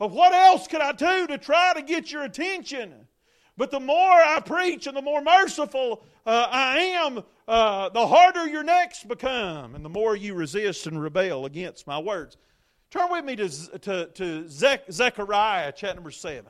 [0.07, 3.07] What else could I do to try to get your attention?
[3.55, 8.47] But the more I preach and the more merciful uh, I am, uh, the harder
[8.47, 12.37] your necks become, and the more you resist and rebel against my words.
[12.89, 13.49] Turn with me to,
[13.79, 16.45] to, to Zechariah chapter number 7.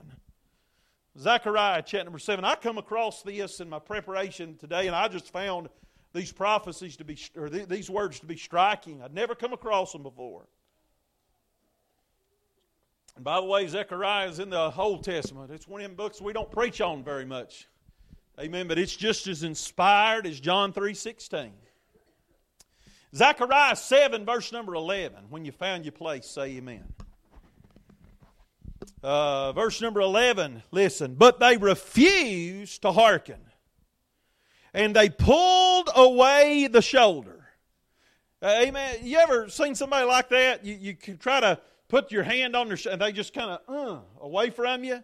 [1.17, 2.45] Zechariah chapter number 7.
[2.45, 5.69] I come across this in my preparation today, and I just found
[6.13, 9.01] these prophecies to be, or these words to be striking.
[9.01, 10.47] I'd never come across them before.
[13.15, 15.51] And by the way, Zechariah is in the Old Testament.
[15.51, 17.67] It's one of them books we don't preach on very much.
[18.39, 18.67] Amen.
[18.67, 21.51] But it's just as inspired as John 3.16.
[23.15, 25.25] Zechariah 7, verse number 11.
[25.29, 26.83] When you found your place, say amen.
[29.03, 31.13] Uh, verse number 11, listen.
[31.13, 33.39] But they refused to hearken.
[34.73, 37.45] And they pulled away the shoulder.
[38.41, 38.97] Uh, amen.
[39.03, 40.65] You ever seen somebody like that?
[40.65, 43.99] You, you try to put your hand on their and they just kind of uh,
[44.21, 45.03] away from you.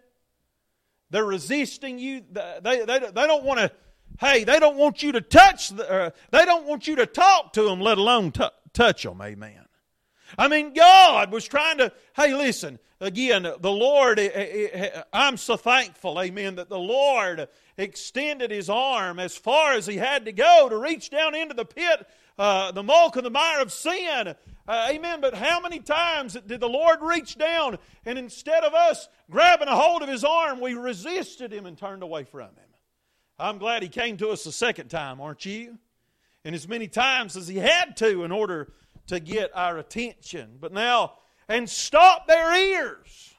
[1.10, 2.22] They're resisting you.
[2.30, 3.72] They, they, they don't want to,
[4.20, 7.52] hey, they don't want you to touch, the, uh, they don't want you to talk
[7.54, 9.20] to them, let alone t- touch them.
[9.20, 9.66] Amen.
[10.38, 15.36] I mean, God was trying to, hey, listen, again, the Lord, eh, eh, eh, I'm
[15.36, 20.32] so thankful, amen, that the Lord extended his arm as far as he had to
[20.32, 22.06] go to reach down into the pit,
[22.40, 24.34] uh, the muck and the mire of sin.
[24.66, 25.20] Uh, amen.
[25.20, 27.76] But how many times did the Lord reach down
[28.06, 32.02] and instead of us grabbing a hold of his arm, we resisted him and turned
[32.02, 32.70] away from him?
[33.38, 35.78] I'm glad he came to us a second time, aren't you?
[36.42, 38.72] And as many times as he had to in order
[39.08, 40.56] to get our attention.
[40.58, 41.12] But now,
[41.46, 43.34] and stop their ears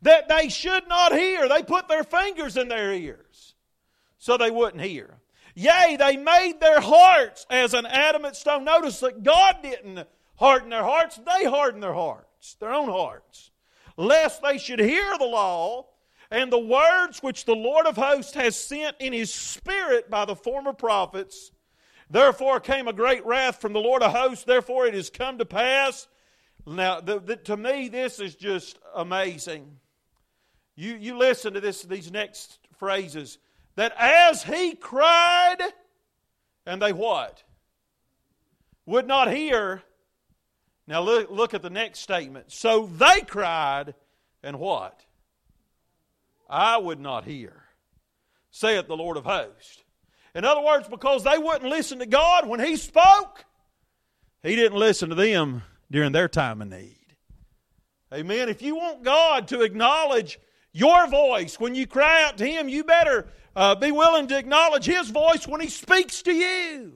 [0.00, 1.46] that they should not hear.
[1.46, 3.54] They put their fingers in their ears
[4.16, 5.17] so they wouldn't hear.
[5.58, 8.64] Yea, they made their hearts as an adamant stone.
[8.64, 10.06] Notice that God didn't
[10.36, 13.50] harden their hearts, they hardened their hearts, their own hearts,
[13.96, 15.86] lest they should hear the law
[16.30, 20.36] and the words which the Lord of hosts has sent in his spirit by the
[20.36, 21.50] former prophets
[22.10, 24.44] Therefore came a great wrath from the Lord of hosts.
[24.44, 26.08] Therefore it has come to pass.
[26.66, 29.76] Now, the, the, to me, this is just amazing.
[30.74, 33.38] You, you listen to this, these next phrases.
[33.78, 35.58] That as he cried,
[36.66, 37.44] and they what?
[38.86, 39.84] Would not hear.
[40.88, 42.50] Now look, look at the next statement.
[42.50, 43.94] So they cried,
[44.42, 45.04] and what?
[46.50, 47.52] I would not hear,
[48.50, 49.84] saith the Lord of hosts.
[50.34, 53.44] In other words, because they wouldn't listen to God when He spoke,
[54.42, 57.14] He didn't listen to them during their time of need.
[58.12, 58.48] Amen.
[58.48, 60.40] If you want God to acknowledge
[60.72, 63.28] your voice when you cry out to Him, you better
[63.58, 66.92] uh, be willing to acknowledge His voice when He speaks to you.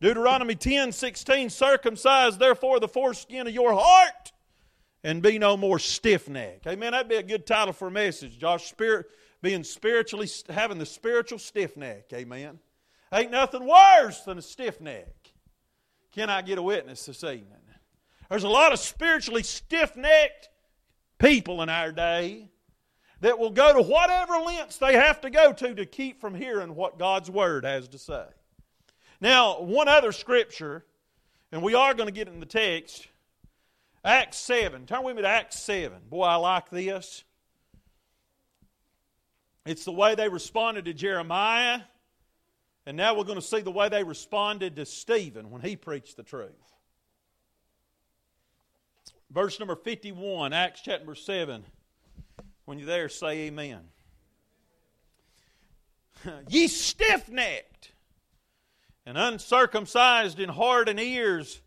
[0.00, 4.32] Deuteronomy 10 16, circumcise therefore the foreskin of your heart
[5.04, 6.66] and be no more stiff necked.
[6.66, 6.90] Amen.
[6.90, 8.36] That'd be a good title for a message.
[8.36, 9.06] Josh Spirit
[9.40, 12.12] being spiritually, having the spiritual stiff neck.
[12.12, 12.58] Amen.
[13.14, 15.14] Ain't nothing worse than a stiff neck.
[16.10, 17.58] Can I get a witness this evening?
[18.28, 20.48] There's a lot of spiritually stiff necked
[21.20, 22.51] people in our day
[23.22, 26.74] that will go to whatever lengths they have to go to to keep from hearing
[26.74, 28.24] what God's Word has to say.
[29.20, 30.84] Now, one other scripture,
[31.52, 33.06] and we are going to get in the text
[34.04, 34.86] Acts 7.
[34.86, 35.96] Turn with me to Acts 7.
[36.10, 37.22] Boy, I like this.
[39.64, 41.80] It's the way they responded to Jeremiah.
[42.86, 46.16] And now we're going to see the way they responded to Stephen when he preached
[46.16, 46.50] the truth.
[49.30, 51.64] Verse number 51, Acts chapter 7.
[52.64, 53.80] When you're there, say amen.
[56.48, 57.92] Ye stiff necked
[59.04, 61.60] and uncircumcised in heart and ears,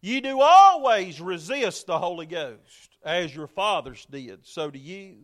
[0.00, 5.16] ye do always resist the Holy Ghost, as your fathers did, so do you.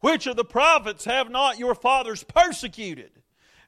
[0.00, 3.10] Which of the prophets have not your fathers persecuted?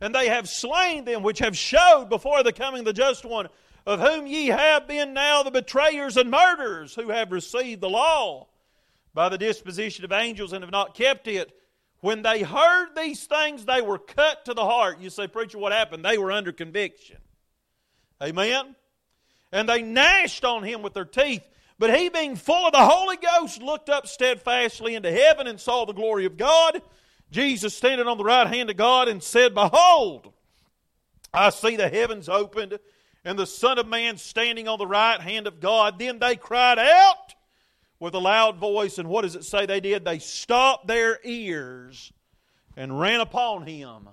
[0.01, 3.49] And they have slain them which have showed before the coming of the just one,
[3.87, 8.49] of whom ye have been now the betrayers and murderers, who have received the law
[9.15, 11.53] by the disposition of angels and have not kept it.
[12.01, 15.01] When they heard these things, they were cut to the heart.
[15.01, 16.05] You say, Preacher, what happened?
[16.05, 17.17] They were under conviction.
[18.23, 18.77] Amen?
[19.53, 21.43] And they gnashed on him with their teeth.
[21.79, 25.85] But he, being full of the Holy Ghost, looked up steadfastly into heaven and saw
[25.85, 26.83] the glory of God.
[27.31, 30.33] Jesus standing on the right hand of God and said, Behold,
[31.33, 32.79] I see the heavens opened
[33.25, 35.99] and the Son of Man standing on the right hand of God.
[35.99, 37.24] Then they cried out
[38.05, 40.05] with a loud voice, and what does it say they did?
[40.05, 42.13] They stopped their ears
[42.77, 44.11] and ran upon him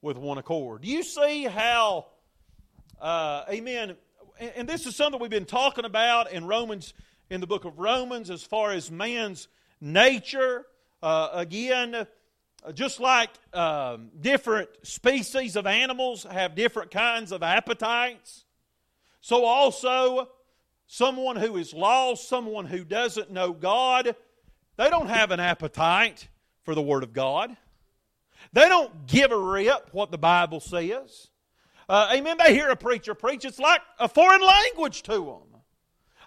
[0.00, 0.80] with one accord.
[0.80, 2.06] Do you see how,
[2.98, 3.96] uh, amen,
[4.56, 6.94] and this is something we've been talking about in Romans,
[7.28, 9.46] in the book of Romans, as far as man's
[9.78, 10.64] nature.
[11.02, 12.06] Uh, again,
[12.72, 18.46] just like um, different species of animals have different kinds of appetites,
[19.20, 20.30] so also
[20.92, 24.14] someone who is lost, someone who doesn't know God,
[24.76, 26.28] they don't have an appetite
[26.64, 27.56] for the Word of God.
[28.52, 31.28] They don't give a rip what the Bible says.
[31.88, 32.36] Uh, amen.
[32.36, 35.60] They hear a preacher preach, it's like a foreign language to them.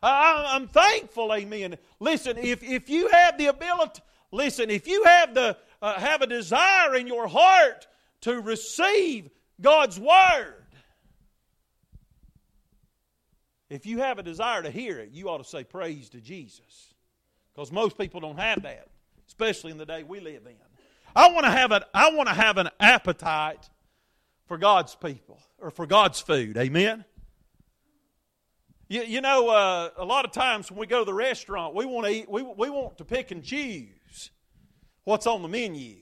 [0.02, 1.78] I'm thankful, amen.
[2.00, 4.02] Listen, if, if you have the ability,
[4.32, 7.86] listen, if you have, the, uh, have a desire in your heart
[8.22, 9.30] to receive
[9.62, 10.65] God's Word,
[13.70, 16.94] if you have a desire to hear it, you ought to say praise to Jesus.
[17.54, 18.88] Because most people don't have that,
[19.28, 20.56] especially in the day we live in.
[21.16, 23.70] I want to have an, I want to have an appetite
[24.48, 26.58] for God's people or for God's food.
[26.58, 27.06] Amen?
[28.88, 31.86] You, you know, uh, a lot of times when we go to the restaurant, we
[31.86, 34.30] want to eat, we, we want to pick and choose
[35.06, 35.96] what's on the menu.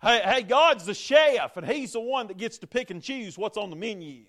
[0.00, 3.38] Hey, hey, God's the chef, and He's the one that gets to pick and choose
[3.38, 4.24] what's on the menu.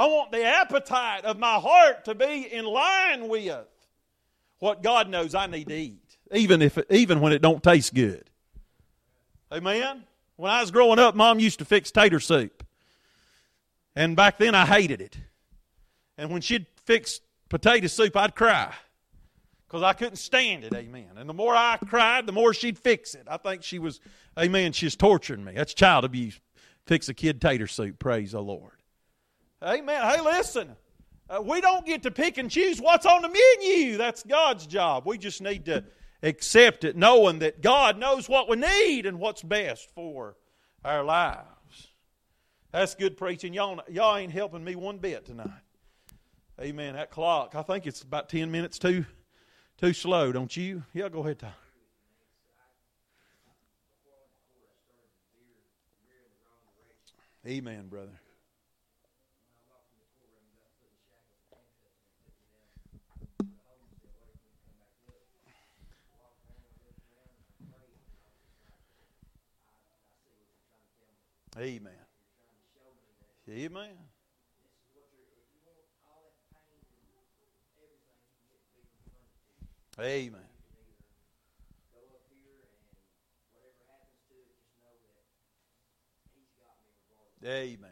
[0.00, 3.66] I want the appetite of my heart to be in line with
[4.58, 8.30] what God knows I need to eat, even if even when it don't taste good.
[9.52, 10.04] Amen.
[10.36, 12.64] When I was growing up, Mom used to fix tater soup,
[13.94, 15.18] and back then I hated it.
[16.16, 17.20] And when she'd fix
[17.50, 18.72] potato soup, I'd cry
[19.66, 20.72] because I couldn't stand it.
[20.72, 21.10] Amen.
[21.18, 23.26] And the more I cried, the more she'd fix it.
[23.28, 24.00] I think she was,
[24.38, 25.52] amen, she's torturing me.
[25.56, 26.40] That's child abuse.
[26.86, 27.98] Fix a kid tater soup.
[27.98, 28.79] Praise the Lord.
[29.62, 30.02] Amen.
[30.02, 30.76] Hey, listen.
[31.28, 33.96] Uh, we don't get to pick and choose what's on the menu.
[33.96, 35.04] That's God's job.
[35.06, 35.84] We just need to
[36.22, 40.36] accept it, knowing that God knows what we need and what's best for
[40.84, 41.46] our lives.
[42.72, 43.54] That's good preaching.
[43.54, 45.50] Y'all, y'all ain't helping me one bit tonight.
[46.60, 46.94] Amen.
[46.94, 49.04] That clock, I think it's about 10 minutes too,
[49.78, 50.82] too slow, don't you?
[50.92, 51.54] Yeah, go ahead, Tyler.
[57.46, 58.20] Amen, brother.
[71.58, 71.92] Amen.
[73.48, 73.88] Amen.
[79.98, 80.40] Amen.
[87.44, 87.90] Amen.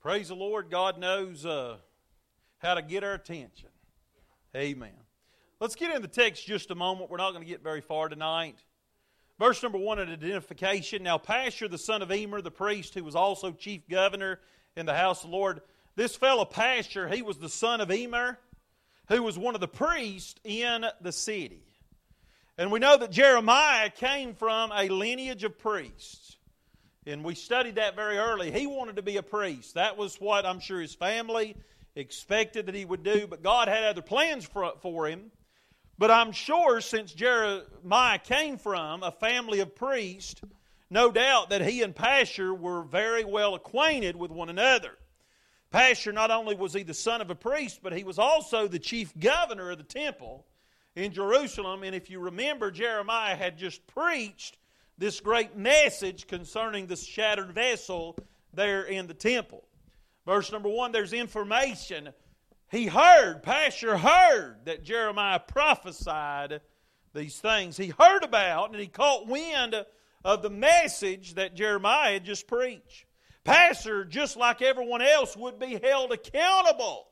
[0.00, 0.70] Praise the Lord.
[0.70, 1.76] God knows uh,
[2.58, 3.68] how to get our attention.
[4.56, 4.90] Amen.
[5.60, 7.10] Let's get in the text just a moment.
[7.10, 8.56] We're not going to get very far tonight.
[9.38, 11.02] Verse number one, an identification.
[11.02, 14.40] Now, Pashur, the son of Emer, the priest, who was also chief governor
[14.74, 15.60] in the house of the Lord,
[15.96, 18.38] this fellow Pashur, he was the son of Emer,
[19.08, 21.62] who was one of the priests in the city.
[22.56, 26.38] And we know that Jeremiah came from a lineage of priests.
[27.06, 28.50] And we studied that very early.
[28.50, 29.74] He wanted to be a priest.
[29.74, 31.54] That was what I'm sure his family
[31.94, 35.30] expected that he would do, but God had other plans for, for him.
[36.00, 40.40] But I'm sure since Jeremiah came from a family of priests,
[40.88, 44.96] no doubt that he and Pashur were very well acquainted with one another.
[45.70, 48.78] Pashur not only was he the son of a priest, but he was also the
[48.78, 50.46] chief governor of the temple
[50.96, 51.82] in Jerusalem.
[51.82, 54.56] And if you remember, Jeremiah had just preached
[54.96, 58.16] this great message concerning the shattered vessel
[58.54, 59.64] there in the temple.
[60.24, 62.08] Verse number one, there's information
[62.70, 66.60] he heard, Pashur heard that Jeremiah prophesied
[67.12, 67.76] these things.
[67.76, 69.74] He heard about and he caught wind
[70.24, 73.06] of the message that Jeremiah had just preached.
[73.44, 77.08] Pashur, just like everyone else, would be held accountable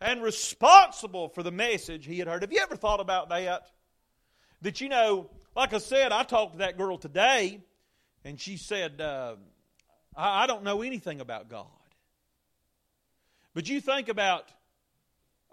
[0.00, 2.42] and responsible for the message he had heard.
[2.42, 3.70] Have you ever thought about that?
[4.62, 7.60] That you know, like I said, I talked to that girl today,
[8.24, 9.36] and she said, uh,
[10.14, 11.66] I, I don't know anything about God.
[13.54, 14.48] But you think about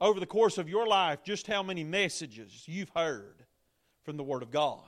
[0.02, 3.45] over the course of your life just how many messages you've heard
[4.04, 4.82] from the Word of God.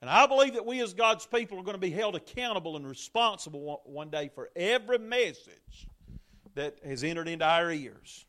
[0.00, 2.86] And I believe that we as God's people are going to be held accountable and
[2.88, 5.86] responsible one day for every message
[6.54, 8.26] that has entered into our ears.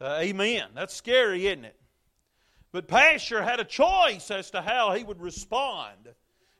[0.00, 0.68] Uh, amen.
[0.74, 1.76] That's scary, isn't it?
[2.72, 6.14] But Pashur had a choice as to how he would respond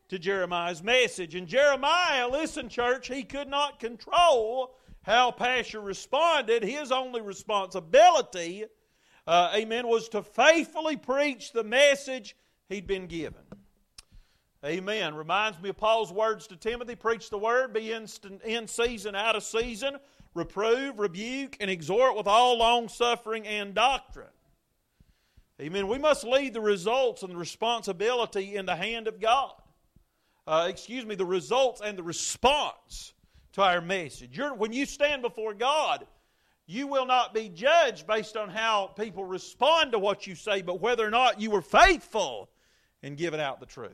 [0.08, 1.34] to Jeremiah's message.
[1.36, 8.64] And Jeremiah, listen, church, he could not control how Pashur responded, his only responsibility,
[9.26, 12.36] uh, amen, was to faithfully preach the message
[12.68, 13.42] he'd been given.
[14.64, 15.14] Amen.
[15.14, 18.06] Reminds me of Paul's words to Timothy preach the word, be in,
[18.44, 19.96] in season, out of season,
[20.34, 24.26] reprove, rebuke, and exhort with all long suffering and doctrine.
[25.60, 25.88] Amen.
[25.88, 29.52] We must leave the results and the responsibility in the hand of God.
[30.46, 33.14] Uh, excuse me, the results and the response
[33.52, 34.36] to our message.
[34.36, 36.06] You're, when you stand before God,
[36.66, 40.80] you will not be judged based on how people respond to what you say, but
[40.80, 42.48] whether or not you were faithful
[43.02, 43.90] in giving out the truth.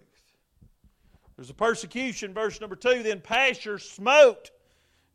[1.36, 3.02] There's a persecution, verse number two.
[3.02, 4.50] Then Pashur smote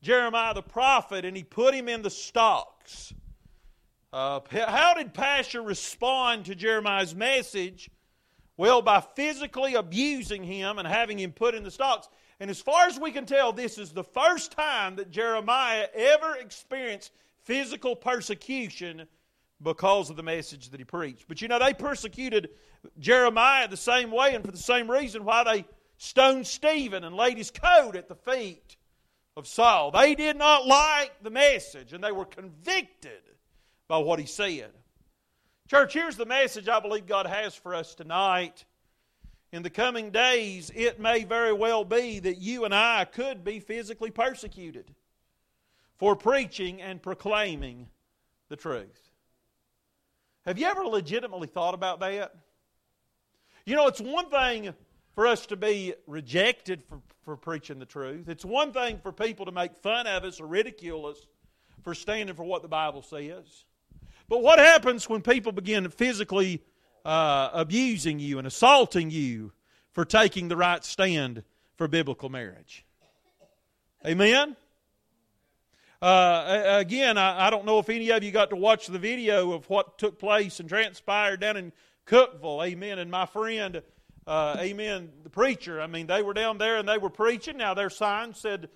[0.02, 3.14] Jeremiah the prophet and he put him in the stocks.
[4.14, 7.90] Uh, how did Pashur respond to Jeremiah's message?
[8.58, 12.10] Well, by physically abusing him and having him put in the stocks.
[12.42, 16.36] And as far as we can tell, this is the first time that Jeremiah ever
[16.38, 17.12] experienced
[17.44, 19.04] physical persecution
[19.62, 21.28] because of the message that he preached.
[21.28, 22.50] But you know, they persecuted
[22.98, 25.66] Jeremiah the same way and for the same reason why they
[25.98, 28.76] stoned Stephen and laid his coat at the feet
[29.38, 29.92] of Saul.
[29.92, 33.22] They did not like the message and they were convicted
[33.88, 34.72] by what he said.
[35.70, 38.66] Church, here's the message I believe God has for us tonight.
[39.52, 43.60] In the coming days, it may very well be that you and I could be
[43.60, 44.92] physically persecuted
[45.98, 47.88] for preaching and proclaiming
[48.48, 49.10] the truth.
[50.46, 52.34] Have you ever legitimately thought about that?
[53.66, 54.74] You know, it's one thing
[55.14, 58.30] for us to be rejected for, for preaching the truth.
[58.30, 61.28] It's one thing for people to make fun of us or ridicule us
[61.84, 63.66] for standing for what the Bible says.
[64.30, 66.64] But what happens when people begin to physically
[67.06, 69.52] uh, abusing you and assaulting you
[69.92, 71.44] for taking the right stand
[71.76, 72.86] for biblical marriage?
[74.06, 74.56] Amen?
[76.02, 79.52] Uh, again, I, I, don't know if any of you got to watch the video
[79.52, 81.72] of what took place and transpired down in
[82.08, 82.66] Cookeville.
[82.66, 82.98] Amen.
[82.98, 83.84] And my friend,
[84.26, 87.58] uh, amen, the preacher, I mean, they were down there and they were preaching.
[87.58, 88.70] Now, their sign said,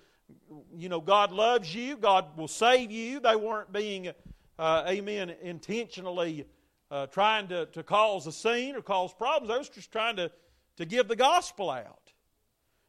[0.76, 3.18] you know, God loves you, God will save you.
[3.18, 4.12] They weren't being,
[4.58, 6.46] uh, amen, intentionally
[6.90, 9.52] uh, trying to, to cause a scene or cause problems.
[9.52, 10.30] They was just trying to,
[10.76, 12.12] to give the gospel out.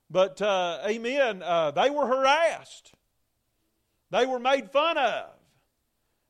[0.10, 2.94] But, uh, amen, uh, they were harassed.
[4.12, 5.30] They were made fun of.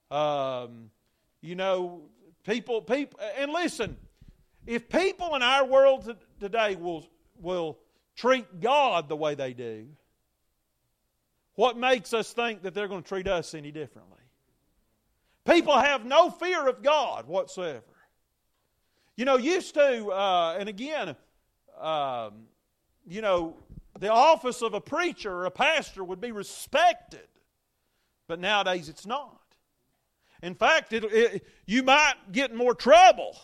[0.09, 0.89] Um,
[1.41, 2.03] you know,
[2.45, 3.97] people, people, and listen,
[4.65, 7.07] if people in our world today will,
[7.39, 7.77] will
[8.15, 9.87] treat God the way they do,
[11.55, 14.16] what makes us think that they're going to treat us any differently?
[15.47, 17.83] People have no fear of God whatsoever.
[19.15, 21.15] You know, used to, uh, and again,
[21.79, 22.47] um,
[23.07, 23.55] you know,
[23.97, 27.27] the office of a preacher or a pastor would be respected.
[28.27, 29.41] But nowadays it's not.
[30.43, 33.37] In fact, it, it, you might get in more trouble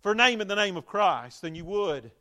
[0.00, 2.12] for naming the name of Christ than you would.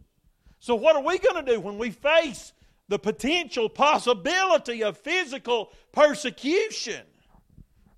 [0.59, 2.51] So, what are we going to do when we face
[2.89, 7.03] the potential possibility of physical persecution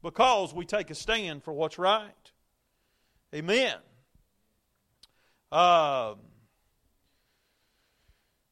[0.02, 2.32] because we take a stand for what's right?
[3.34, 3.76] Amen.
[5.52, 6.18] Um,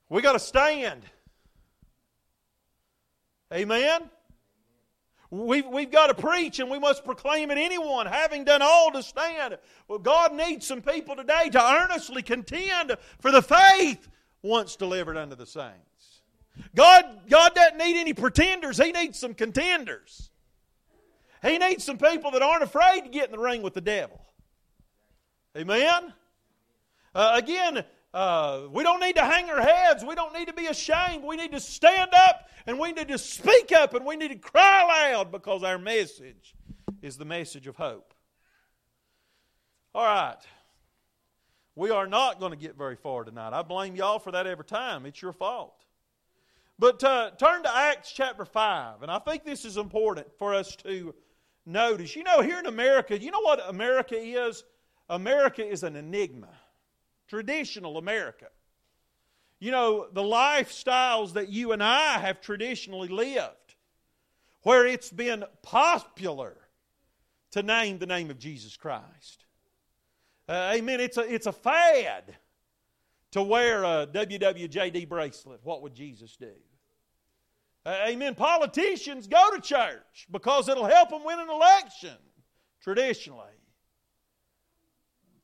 [0.10, 1.04] we got to stand.
[3.54, 4.10] Amen.
[5.30, 9.04] We've, we've got to preach and we must proclaim it anyone, having done all to
[9.04, 9.58] stand.
[9.88, 14.08] Well, God needs some people today to earnestly contend for the faith
[14.41, 16.22] once delivered unto the saints.
[16.76, 20.30] God, God doesn't need any pretenders, He needs some contenders.
[21.48, 24.20] He needs some people that aren't afraid to get in the ring with the devil.
[25.58, 26.14] Amen?
[27.16, 27.84] Uh, again,
[28.14, 30.04] uh, we don't need to hang our heads.
[30.04, 31.24] We don't need to be ashamed.
[31.24, 34.36] We need to stand up and we need to speak up and we need to
[34.36, 34.84] cry
[35.14, 36.56] loud because our message
[37.02, 38.14] is the message of hope.
[39.95, 40.38] All right.
[41.76, 43.54] We are not going to get very far tonight.
[43.54, 45.06] I blame y'all for that every time.
[45.06, 45.86] It's your fault.
[46.80, 50.76] But uh, turn to Acts chapter 5, and I think this is important for us
[50.78, 51.14] to
[51.68, 52.15] notice.
[52.15, 54.63] You know, here in America, you know what America is?
[55.09, 56.49] America is an enigma
[57.28, 58.47] traditional America.
[59.59, 63.76] You know, the lifestyles that you and I have traditionally lived,
[64.61, 66.55] where it's been popular
[67.51, 69.45] to name the name of Jesus Christ.
[70.47, 70.99] Uh, amen.
[70.99, 72.36] It's a, it's a fad
[73.32, 75.59] to wear a WWJD bracelet.
[75.63, 76.53] What would Jesus do?
[77.88, 78.35] Uh, amen.
[78.35, 82.17] Politicians go to church because it'll help them win an election,
[82.81, 83.45] traditionally.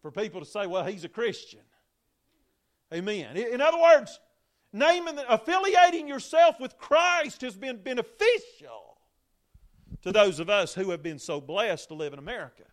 [0.01, 1.61] For people to say, well, he's a Christian.
[2.93, 3.37] Amen.
[3.37, 4.19] In other words,
[4.73, 8.97] naming, affiliating yourself with Christ has been beneficial
[10.01, 12.63] to those of us who have been so blessed to live in America.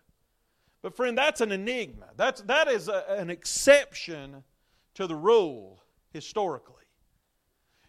[0.82, 2.08] But, friend, that's an enigma.
[2.16, 4.42] That's, that is a, an exception
[4.94, 6.79] to the rule historically.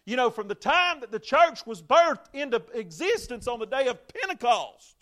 [0.04, 3.86] You know, from the time that the church was birthed into existence on the day
[3.86, 4.96] of Pentecost,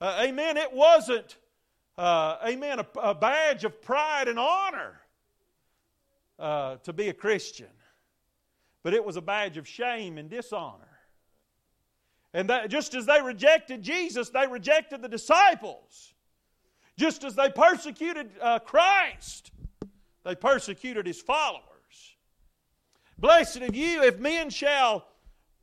[0.00, 1.36] uh, amen, it wasn't,
[1.98, 5.00] uh, amen, a, a badge of pride and honor
[6.38, 7.68] uh, to be a Christian,
[8.82, 10.88] but it was a badge of shame and dishonor.
[12.32, 16.14] And that, just as they rejected Jesus, they rejected the disciples.
[16.96, 19.52] Just as they persecuted uh, Christ,
[20.24, 21.73] they persecuted his followers.
[23.18, 25.06] Blessed of you if men shall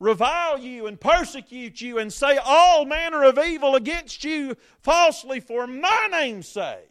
[0.00, 5.66] revile you and persecute you and say all manner of evil against you falsely for
[5.66, 6.88] my name's sake.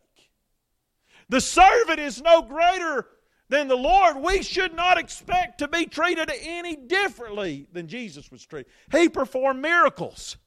[1.28, 3.08] The servant is no greater
[3.52, 8.46] than the Lord, we should not expect to be treated any differently than Jesus was
[8.46, 8.72] treated.
[8.94, 10.38] He performed miracles,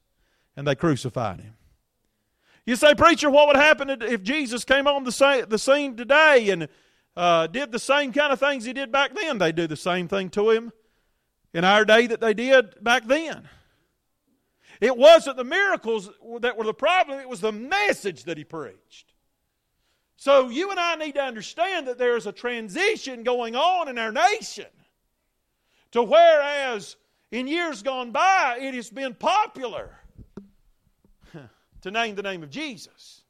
[0.56, 1.52] and they crucified him.
[2.64, 6.66] You say, Preacher, what would happen if Jesus came on the scene today and
[7.16, 10.08] uh, did the same kind of things he did back then, they do the same
[10.08, 10.72] thing to him
[11.52, 13.48] in our day that they did back then.
[14.80, 16.10] It wasn't the miracles
[16.40, 19.12] that were the problem, it was the message that he preached.
[20.16, 24.12] So you and I need to understand that there's a transition going on in our
[24.12, 24.66] nation
[25.92, 26.96] to whereas
[27.30, 29.90] in years gone by it has been popular
[31.82, 33.22] to name the name of Jesus.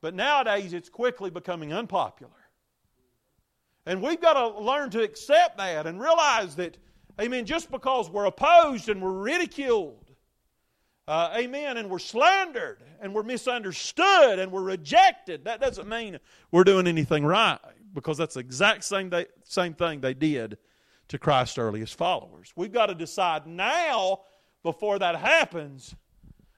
[0.00, 2.32] But nowadays it's quickly becoming unpopular.
[3.86, 6.76] And we've got to learn to accept that and realize that,
[7.20, 10.10] amen, just because we're opposed and we're ridiculed,
[11.06, 16.18] uh, amen, and we're slandered and we're misunderstood and we're rejected, that doesn't mean
[16.50, 17.58] we're doing anything right
[17.94, 20.58] because that's the exact same, they, same thing they did
[21.08, 22.52] to Christ's earliest followers.
[22.56, 24.22] We've got to decide now,
[24.64, 25.94] before that happens,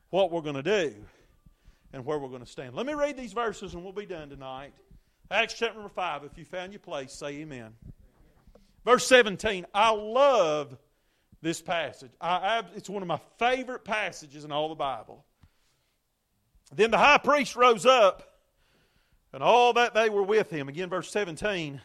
[0.08, 0.94] what we're going to do
[1.92, 2.74] and where we're going to stand.
[2.74, 4.72] Let me read these verses and we'll be done tonight.
[5.30, 7.74] Acts chapter number 5, if you found your place, say amen.
[8.84, 10.76] Verse 17, I love
[11.42, 12.10] this passage.
[12.20, 15.24] I, it's one of my favorite passages in all the Bible.
[16.74, 18.22] Then the high priest rose up,
[19.32, 20.68] and all that they were with him.
[20.68, 21.80] Again, verse 17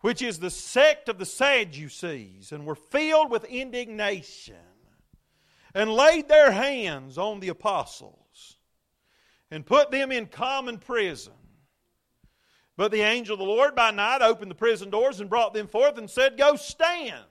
[0.00, 4.54] which is the sect of the Sadducees, and were filled with indignation,
[5.74, 8.56] and laid their hands on the apostles,
[9.50, 11.32] and put them in common prison.
[12.78, 15.66] But the angel of the Lord by night opened the prison doors and brought them
[15.66, 17.24] forth and said, Go stand.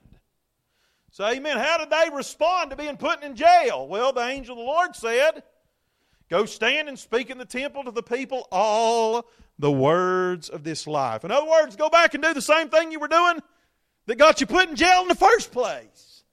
[1.10, 1.56] So, amen.
[1.56, 3.88] How did they respond to being put in jail?
[3.88, 5.42] Well, the angel of the Lord said,
[6.28, 9.26] Go stand and speak in the temple to the people all
[9.58, 11.24] the words of this life.
[11.24, 13.40] In other words, go back and do the same thing you were doing
[14.04, 16.24] that got you put in jail in the first place.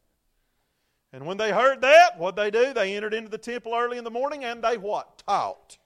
[1.13, 2.73] And when they heard that, what they do?
[2.73, 5.19] They entered into the temple early in the morning and they what?
[5.25, 5.77] Taught.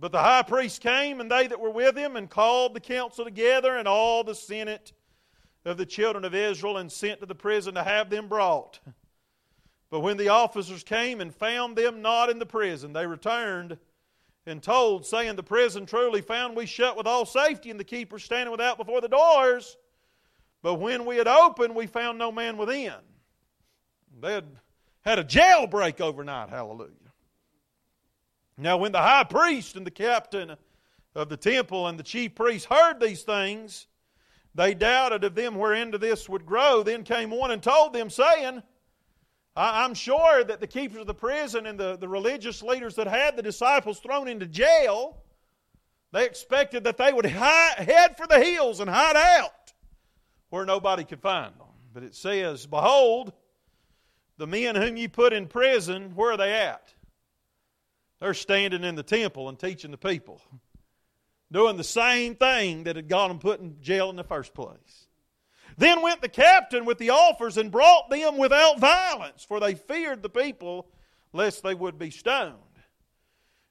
[0.00, 3.24] But the high priest came and they that were with him and called the council
[3.24, 4.92] together and all the senate
[5.64, 8.78] of the children of Israel and sent to the prison to have them brought.
[9.90, 13.78] But when the officers came and found them not in the prison, they returned
[14.46, 18.24] and told, saying, The prison truly found we shut with all safety, and the keepers
[18.24, 19.76] standing without before the doors.
[20.62, 22.94] But when we had opened, we found no man within.
[24.20, 24.46] They had
[25.02, 26.92] had a jailbreak overnight, hallelujah.
[28.60, 30.56] Now, when the high priest and the captain
[31.14, 33.86] of the temple and the chief priests heard these things,
[34.54, 36.82] they doubted of them whereinto this would grow.
[36.82, 38.62] Then came one and told them, saying,
[39.54, 43.36] I'm sure that the keepers of the prison and the, the religious leaders that had
[43.36, 45.18] the disciples thrown into jail,
[46.12, 49.72] they expected that they would hide, head for the hills and hide out
[50.50, 51.66] where nobody could find them.
[51.94, 53.32] But it says, Behold,
[54.36, 56.94] the men whom you put in prison, where are they at?
[58.20, 60.40] They're standing in the temple and teaching the people,
[61.52, 65.06] doing the same thing that had got them put in jail in the first place.
[65.76, 70.22] Then went the captain with the offers and brought them without violence, for they feared
[70.22, 70.88] the people
[71.32, 72.54] lest they would be stoned.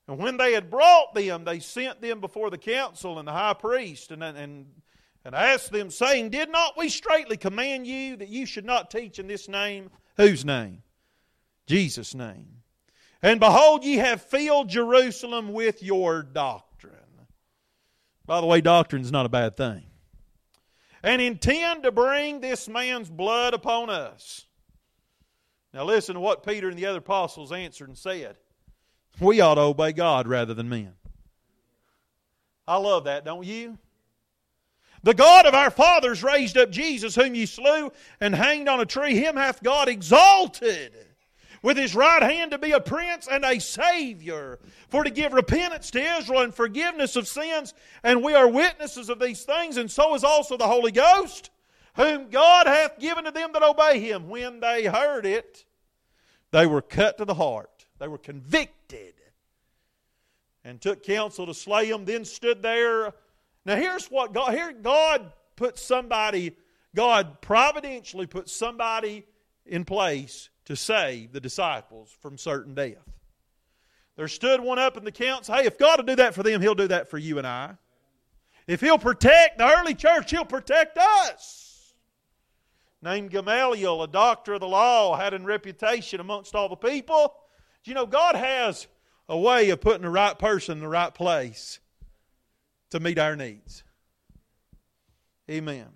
[0.07, 3.53] And when they had brought them, they sent them before the council and the high
[3.53, 4.67] priest and, and,
[5.25, 9.19] and asked them, saying, Did not we straightly command you that you should not teach
[9.19, 9.89] in this name?
[10.15, 10.83] Whose name?
[11.65, 12.56] Jesus' name.
[13.21, 16.93] And behold, ye have filled Jerusalem with your doctrine.
[18.25, 19.87] By the way, doctrine is not a bad thing
[21.03, 24.45] and intend to bring this man's blood upon us.
[25.73, 28.37] Now, listen to what Peter and the other apostles answered and said.
[29.19, 30.93] We ought to obey God rather than men.
[32.67, 33.77] I love that, don't you?
[35.03, 38.85] The God of our fathers raised up Jesus, whom ye slew and hanged on a
[38.85, 39.15] tree.
[39.15, 40.93] Him hath God exalted
[41.67, 44.57] with his right hand to be a prince and a savior,
[44.87, 47.73] for to give repentance to Israel and forgiveness of sins.
[48.05, 51.49] And we are witnesses of these things, and so is also the Holy Ghost,
[51.97, 54.29] whom God hath given to them that obey him.
[54.29, 55.65] When they heard it,
[56.51, 59.15] they were cut to the heart, they were convicted,
[60.63, 63.13] and took counsel to slay him, then stood there.
[63.65, 66.55] Now, here's what God, here God put somebody,
[66.95, 69.25] God providentially put somebody
[69.65, 72.97] in place to save the disciples from certain death.
[74.17, 75.55] There stood one up in the council.
[75.55, 77.75] Hey, if God will do that for them, He'll do that for you and I.
[78.67, 81.93] If He'll protect the early church, He'll protect us.
[83.01, 87.33] Named Gamaliel, a doctor of the law, had a reputation amongst all the people.
[87.85, 88.87] You know, God has
[89.29, 91.79] a way of putting the right person in the right place
[92.89, 93.85] to meet our needs.
[95.49, 95.87] Amen.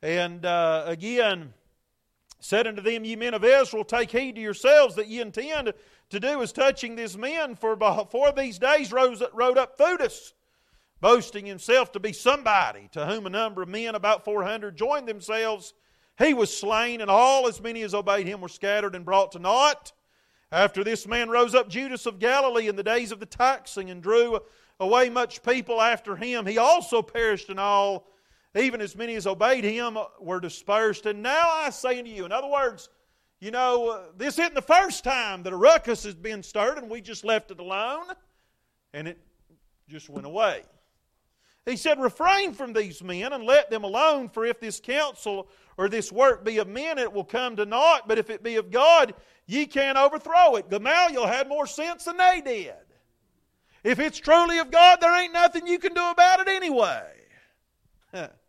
[0.00, 1.52] And uh, again,
[2.40, 5.72] said unto them, Ye men of Israel, take heed to yourselves that ye intend
[6.08, 10.32] to do as touching these men, for before these days rose, rode up Theudas,
[11.00, 15.74] boasting himself to be somebody, to whom a number of men, about 400, joined themselves.
[16.18, 19.38] He was slain, and all as many as obeyed him were scattered and brought to
[19.38, 19.92] naught.
[20.52, 24.02] After this man rose up Judas of Galilee in the days of the taxing and
[24.02, 24.40] drew
[24.80, 26.44] away much people after him.
[26.46, 28.08] He also perished, and all,
[28.56, 31.06] even as many as obeyed him, were dispersed.
[31.06, 32.88] And now I say unto you, in other words,
[33.40, 36.90] you know, uh, this isn't the first time that a ruckus has been stirred, and
[36.90, 38.06] we just left it alone,
[38.92, 39.18] and it
[39.88, 40.62] just went away.
[41.64, 45.88] He said, Refrain from these men and let them alone, for if this counsel or
[45.88, 48.08] this work be of men, it will come to naught.
[48.08, 49.14] But if it be of God,
[49.46, 50.68] ye can't overthrow it.
[50.68, 52.74] Gamaliel had more sense than they did.
[53.82, 57.06] If it's truly of God, there ain't nothing you can do about it anyway.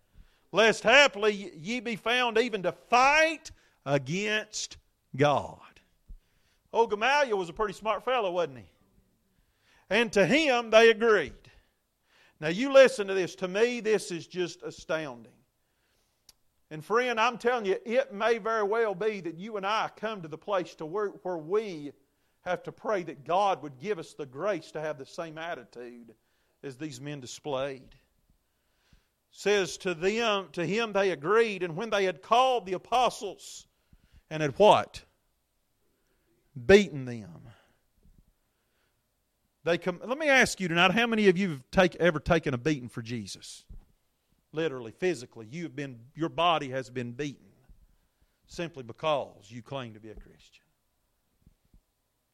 [0.52, 3.52] Lest haply ye be found even to fight
[3.86, 4.78] against
[5.16, 5.58] God.
[6.74, 8.72] Old Gamaliel was a pretty smart fellow, wasn't he?
[9.90, 11.34] And to him they agreed.
[12.40, 13.36] Now, you listen to this.
[13.36, 15.32] To me, this is just astounding.
[16.72, 20.22] And, friend, I'm telling you, it may very well be that you and I come
[20.22, 21.92] to the place to where, where we
[22.42, 26.16] have to pray that God would give us the grace to have the same attitude
[26.64, 27.96] as these men displayed.
[29.32, 33.66] Says to them, to him they agreed, and when they had called the apostles
[34.30, 35.04] and had what?
[36.66, 37.42] Beaten them.
[39.64, 42.54] They come, let me ask you tonight how many of you have take, ever taken
[42.54, 43.64] a beating for Jesus?
[44.52, 45.48] Literally, physically.
[45.50, 47.46] You have been, your body has been beaten
[48.48, 50.66] simply because you claim to be a Christian.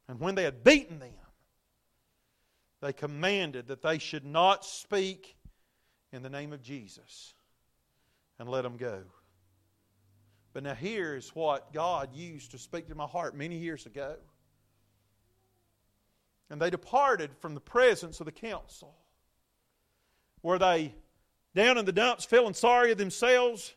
[0.07, 1.11] And when they had beaten them,
[2.82, 5.36] they commanded that they should not speak
[6.12, 7.34] in the name of Jesus
[8.40, 9.04] and let them go.
[10.54, 14.16] But now, here's what God used to speak to my heart many years ago.
[16.50, 18.96] And they departed from the presence of the council.
[20.42, 20.96] Were they
[21.56, 23.76] down in the dumps feeling sorry of themselves?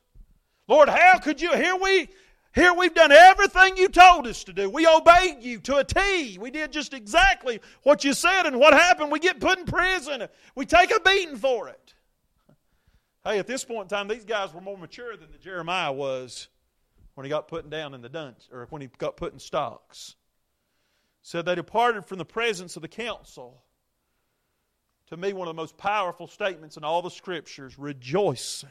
[0.69, 1.52] Lord, how could you?
[1.55, 2.09] Here we
[2.52, 4.69] here we've done everything you told us to do.
[4.69, 6.36] We obeyed you to a T.
[6.39, 9.12] We did just exactly what you said, and what happened?
[9.12, 10.27] We get put in prison.
[10.57, 11.94] We take a beating for it.
[13.24, 16.48] Hey, at this point in time, these guys were more mature than the Jeremiah was
[17.14, 20.16] when he got put down in the dungeon, or when he got put in stocks
[21.22, 23.62] said they departed from the presence of the council.
[25.09, 28.68] To me, one of the most powerful statements in all the scriptures, rejoicing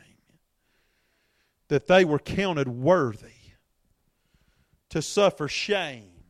[1.68, 3.28] that they were counted worthy
[4.90, 6.24] to suffer shame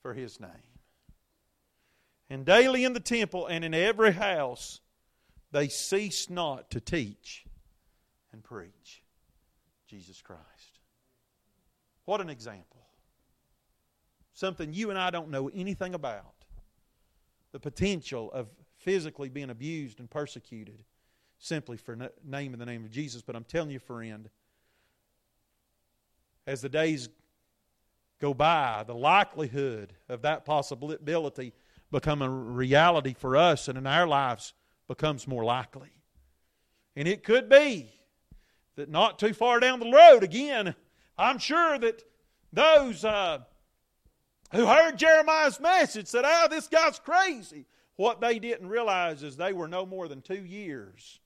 [0.00, 0.50] for his name.
[2.28, 4.80] And daily in the temple and in every house
[5.52, 7.44] they cease not to teach
[8.32, 9.02] and preach
[9.86, 10.80] Jesus Christ.
[12.04, 12.78] What an example
[14.34, 16.34] something you and I don't know anything about
[17.52, 18.48] the potential of
[18.78, 20.82] physically being abused and persecuted
[21.38, 23.22] simply for name in the name of Jesus.
[23.22, 24.28] But I'm telling you, friend,
[26.46, 27.08] as the days
[28.20, 31.52] go by, the likelihood of that possibility
[31.90, 34.54] becoming a reality for us and in our lives
[34.92, 35.88] becomes more likely.
[36.96, 37.90] And it could be
[38.76, 40.74] that not too far down the road, again,
[41.16, 42.02] I'm sure that
[42.52, 43.38] those uh,
[44.52, 47.64] who heard Jeremiah's message said, Ah, this guy's crazy.
[47.96, 51.20] What they didn't realize is they were no more than two years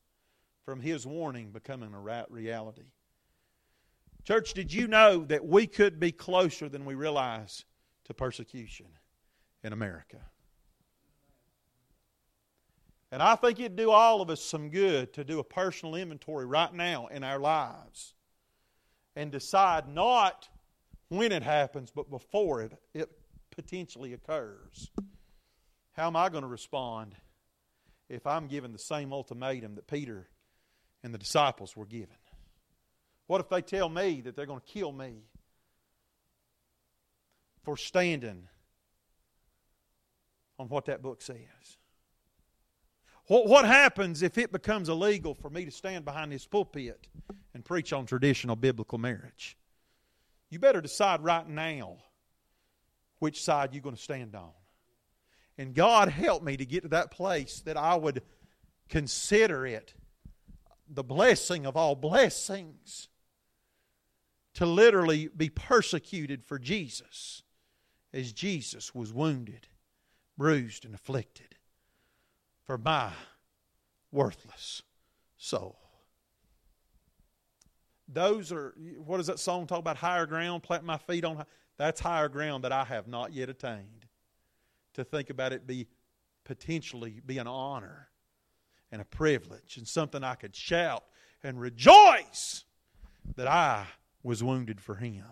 [0.65, 2.93] from his warning becoming a reality.
[4.25, 7.65] Church, did you know that we could be closer than we realize
[8.05, 8.87] to persecution
[9.65, 10.19] in America?
[13.17, 16.45] And I think it'd do all of us some good to do a personal inventory
[16.45, 18.13] right now in our lives
[19.15, 20.51] and decide not
[21.09, 23.09] when it happens, but before it, it
[23.51, 24.91] potentially occurs.
[25.93, 27.15] How am I going to respond
[28.11, 30.29] if I'm given the same ultimatum that Peter
[31.03, 32.19] and the disciples were given?
[33.29, 35.23] What if they tell me that they're going to kill me
[37.65, 38.47] for standing
[40.59, 41.79] on what that book says?
[43.27, 47.09] What, what happens if it becomes illegal for me to stand behind this pulpit
[47.55, 49.57] and preach on traditional biblical marriage?
[50.49, 51.97] You better decide right now
[53.19, 54.51] which side you're going to stand on.
[55.59, 58.23] And God help me to get to that place that I would
[58.89, 59.95] consider it
[60.89, 63.09] the blessing of all blessings
[64.55, 67.43] to literally be persecuted for Jesus
[68.13, 69.67] as Jesus was wounded,
[70.39, 71.56] bruised, and afflicted
[72.67, 73.13] for my
[74.11, 74.83] worthless
[75.37, 75.79] soul.
[78.09, 78.75] Those are,
[79.05, 79.97] what does that song talk about?
[79.97, 81.45] Higher ground, plant my feet on.
[81.77, 84.07] That's higher ground that I have not yet attained.
[84.95, 85.89] To think about it be
[86.45, 88.09] potentially be an honor
[88.91, 91.05] and a privilege and something I could shout
[91.43, 92.65] and rejoice
[93.35, 93.87] that I
[94.23, 95.25] was wounded for him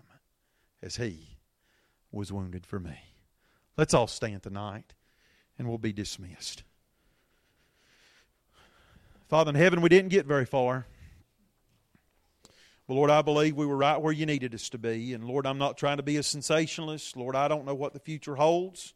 [0.81, 1.37] as he
[2.11, 2.97] was wounded for me.
[3.77, 4.93] Let's all stand tonight
[5.57, 6.63] and we'll be dismissed.
[9.27, 10.85] Father in heaven, we didn't get very far.
[12.87, 15.13] But Lord, I believe we were right where you needed us to be.
[15.13, 17.17] And Lord, I'm not trying to be a sensationalist.
[17.17, 18.93] Lord, I don't know what the future holds.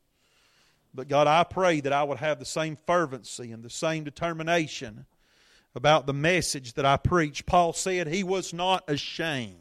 [0.93, 5.05] But God, I pray that I would have the same fervency and the same determination
[5.73, 7.45] about the message that I preach.
[7.45, 9.55] Paul said he was not ashamed.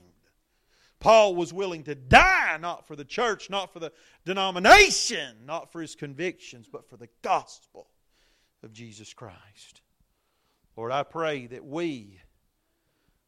[1.00, 3.92] Paul was willing to die not for the church, not for the
[4.24, 7.88] denomination, not for his convictions, but for the gospel
[8.62, 9.80] of Jesus Christ.
[10.78, 12.20] Lord, I pray that we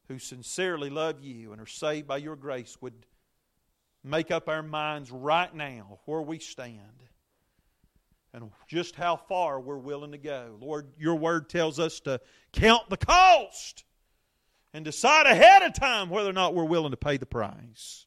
[0.06, 2.94] who sincerely love you and are saved by your grace would
[4.04, 7.02] make up our minds right now where we stand
[8.32, 10.58] and just how far we're willing to go.
[10.60, 12.20] Lord, your word tells us to
[12.52, 13.82] count the cost
[14.72, 18.06] and decide ahead of time whether or not we're willing to pay the price.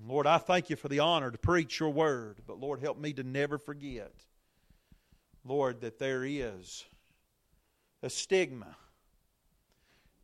[0.00, 3.12] Lord, I thank you for the honor to preach your word, but Lord, help me
[3.14, 4.14] to never forget,
[5.44, 6.84] Lord, that there is
[8.02, 8.76] a stigma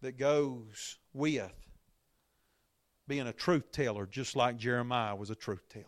[0.02, 1.52] that goes with
[3.08, 5.84] being a truth teller, just like Jeremiah was a truth teller.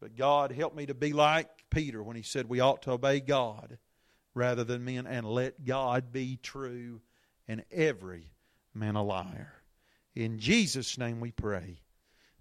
[0.00, 3.20] But God, help me to be like Peter when he said we ought to obey
[3.20, 3.78] God
[4.34, 7.00] rather than men and let God be true
[7.46, 8.32] and every
[8.74, 9.52] man a liar.
[10.14, 11.80] In Jesus' name we pray.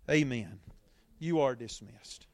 [0.09, 0.59] Amen.
[1.19, 2.27] You are dismissed.